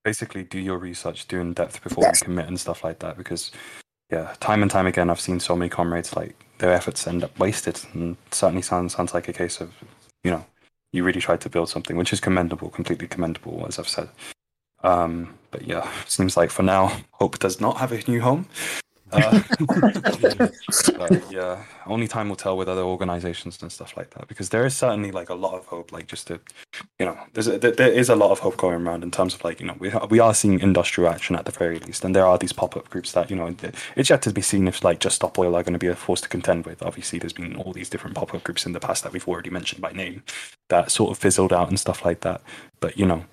[0.04, 2.22] basically do your research do in depth before yes.
[2.22, 3.52] you commit and stuff like that because
[4.10, 7.38] yeah, time and time again, I've seen so many comrades like their efforts end up
[7.38, 9.72] wasted, and certainly sounds sounds like a case of
[10.24, 10.46] you know
[10.92, 14.10] you really tried to build something, which is commendable, completely commendable, as I've said.
[14.84, 18.48] Um, but yeah, seems like for now, Hope does not have a new home.
[19.12, 19.42] Uh,
[20.98, 24.66] but yeah, only time will tell with other organizations and stuff like that because there
[24.66, 25.92] is certainly like a lot of hope.
[25.92, 26.40] Like just to,
[27.00, 29.44] you know, there's a, there is a lot of hope going around in terms of
[29.44, 32.26] like you know we we are seeing industrial action at the very least, and there
[32.26, 33.56] are these pop up groups that you know
[33.96, 35.96] it's yet to be seen if like Just Stop Oil are going to be a
[35.96, 36.84] force to contend with.
[36.84, 39.50] Obviously, there's been all these different pop up groups in the past that we've already
[39.50, 40.24] mentioned by name
[40.70, 42.42] that sort of fizzled out and stuff like that.
[42.80, 43.26] But you know,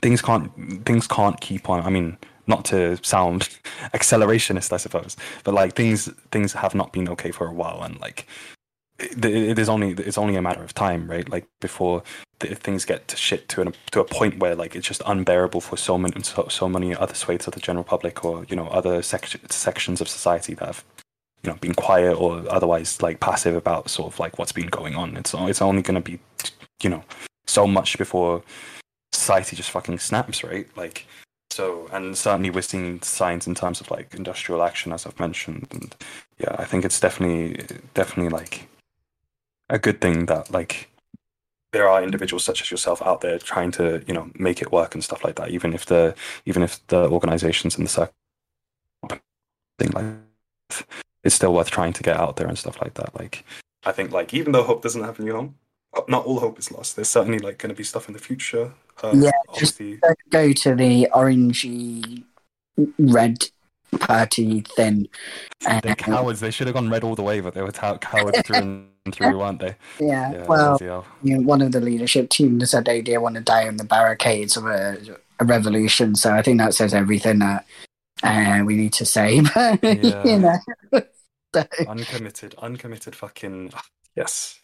[0.00, 0.50] things can't
[0.86, 1.84] things can't keep on.
[1.84, 3.48] I mean not to sound
[3.94, 8.00] accelerationist, I suppose, but like things things have not been okay for a while, and
[8.00, 8.26] like
[8.98, 11.28] it, it is only it's only a matter of time, right?
[11.28, 12.02] Like before
[12.38, 15.60] the, things get to shit to an, to a point where like it's just unbearable
[15.60, 18.68] for so many so, so many other swathes of the general public or you know
[18.68, 20.84] other sec- sections of society that have
[21.42, 24.94] you know been quiet or otherwise like passive about sort of like what's been going
[24.94, 25.16] on.
[25.16, 26.18] It's it's only going to be
[26.82, 27.04] you know
[27.46, 28.42] so much before
[29.12, 30.66] society just fucking snaps, right?
[30.76, 31.06] Like
[31.52, 35.68] so, and certainly we're seeing signs in terms of like industrial action, as I've mentioned,
[35.70, 35.94] and
[36.38, 38.68] yeah, I think it's definitely, definitely like
[39.68, 40.88] a good thing that like
[41.72, 44.94] there are individuals such as yourself out there trying to, you know, make it work
[44.94, 45.50] and stuff like that.
[45.50, 46.14] Even if the,
[46.46, 48.14] even if the organizations in the circle
[49.78, 50.84] thing like,
[51.24, 53.14] it's still worth trying to get out there and stuff like that.
[53.18, 53.44] Like,
[53.84, 55.54] I think like even though hope doesn't have a new home,
[56.08, 56.96] not all hope is lost.
[56.96, 58.72] There's certainly like going to be stuff in the future.
[59.02, 59.80] Uh, yeah, just
[60.30, 62.24] go to the orangey
[62.98, 63.44] red
[63.98, 65.08] party thing.
[65.60, 66.40] They're cowards.
[66.40, 68.88] They should have gone red all the way, but they were t- cowards through and
[69.12, 69.76] through, weren't they?
[69.98, 70.32] Yeah.
[70.32, 70.78] yeah well,
[71.22, 73.84] you know, one of the leadership team said they didn't want to die on the
[73.84, 74.98] barricades of a,
[75.40, 76.14] a revolution.
[76.14, 77.66] So I think that says everything that
[78.22, 79.40] uh, we need to say.
[79.54, 80.24] But, yeah.
[80.24, 80.58] you know.
[81.86, 83.72] Uncommitted, uncommitted fucking.
[84.16, 84.58] Yes.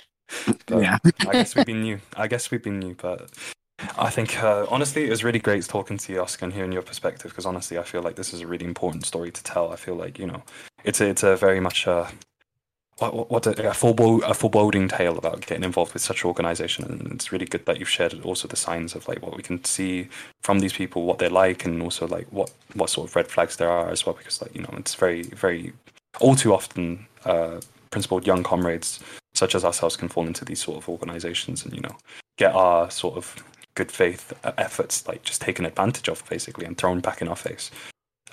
[0.68, 0.98] Yeah.
[1.20, 2.00] I guess we've been new.
[2.16, 3.30] I guess we've been new, but
[3.96, 6.82] I think uh, honestly, it was really great talking to you, Oscar, and hearing your
[6.82, 7.30] perspective.
[7.30, 9.72] Because honestly, I feel like this is a really important story to tell.
[9.72, 10.42] I feel like you know,
[10.84, 12.10] it's a, it's a very much a uh,
[12.98, 16.84] what, what a, a, forebod- a foreboding tale about getting involved with such an organization,
[16.84, 19.62] and it's really good that you've shared also the signs of like what we can
[19.64, 20.08] see
[20.42, 23.56] from these people, what they're like, and also like what what sort of red flags
[23.56, 24.16] there are as well.
[24.16, 25.72] Because like you know, it's very very
[26.20, 27.60] all too often uh,
[27.90, 29.00] principled young comrades
[29.38, 31.96] such as ourselves can fall into these sort of organizations and you know
[32.36, 33.42] get our sort of
[33.74, 37.70] good faith efforts like just taken advantage of basically and thrown back in our face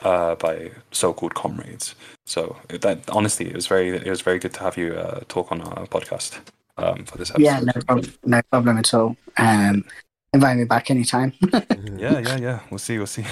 [0.01, 1.95] uh, by so-called comrades.
[2.25, 5.51] So that honestly, it was very it was very good to have you uh, talk
[5.51, 6.39] on our podcast
[6.77, 7.45] um, for this episode.
[7.45, 9.15] Yeah, no problem, no problem at all.
[9.37, 9.85] Um,
[10.33, 11.33] invite me back anytime.
[11.97, 12.59] yeah, yeah, yeah.
[12.69, 12.97] We'll see.
[12.97, 13.25] We'll see.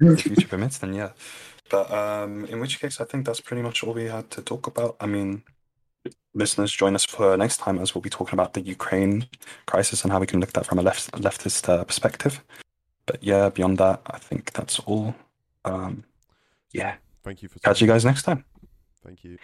[0.00, 1.10] if the future permits, then yeah.
[1.70, 4.66] But um, in which case, I think that's pretty much all we had to talk
[4.66, 4.96] about.
[5.00, 5.42] I mean,
[6.34, 9.26] listeners, join us for next time as we'll be talking about the Ukraine
[9.66, 12.42] crisis and how we can look at that from a left leftist uh, perspective.
[13.06, 15.14] But yeah, beyond that, I think that's all.
[15.64, 16.04] Um,
[16.72, 16.96] yeah.
[17.24, 18.44] Thank you for catch you guys next time.
[19.04, 19.38] Thank you.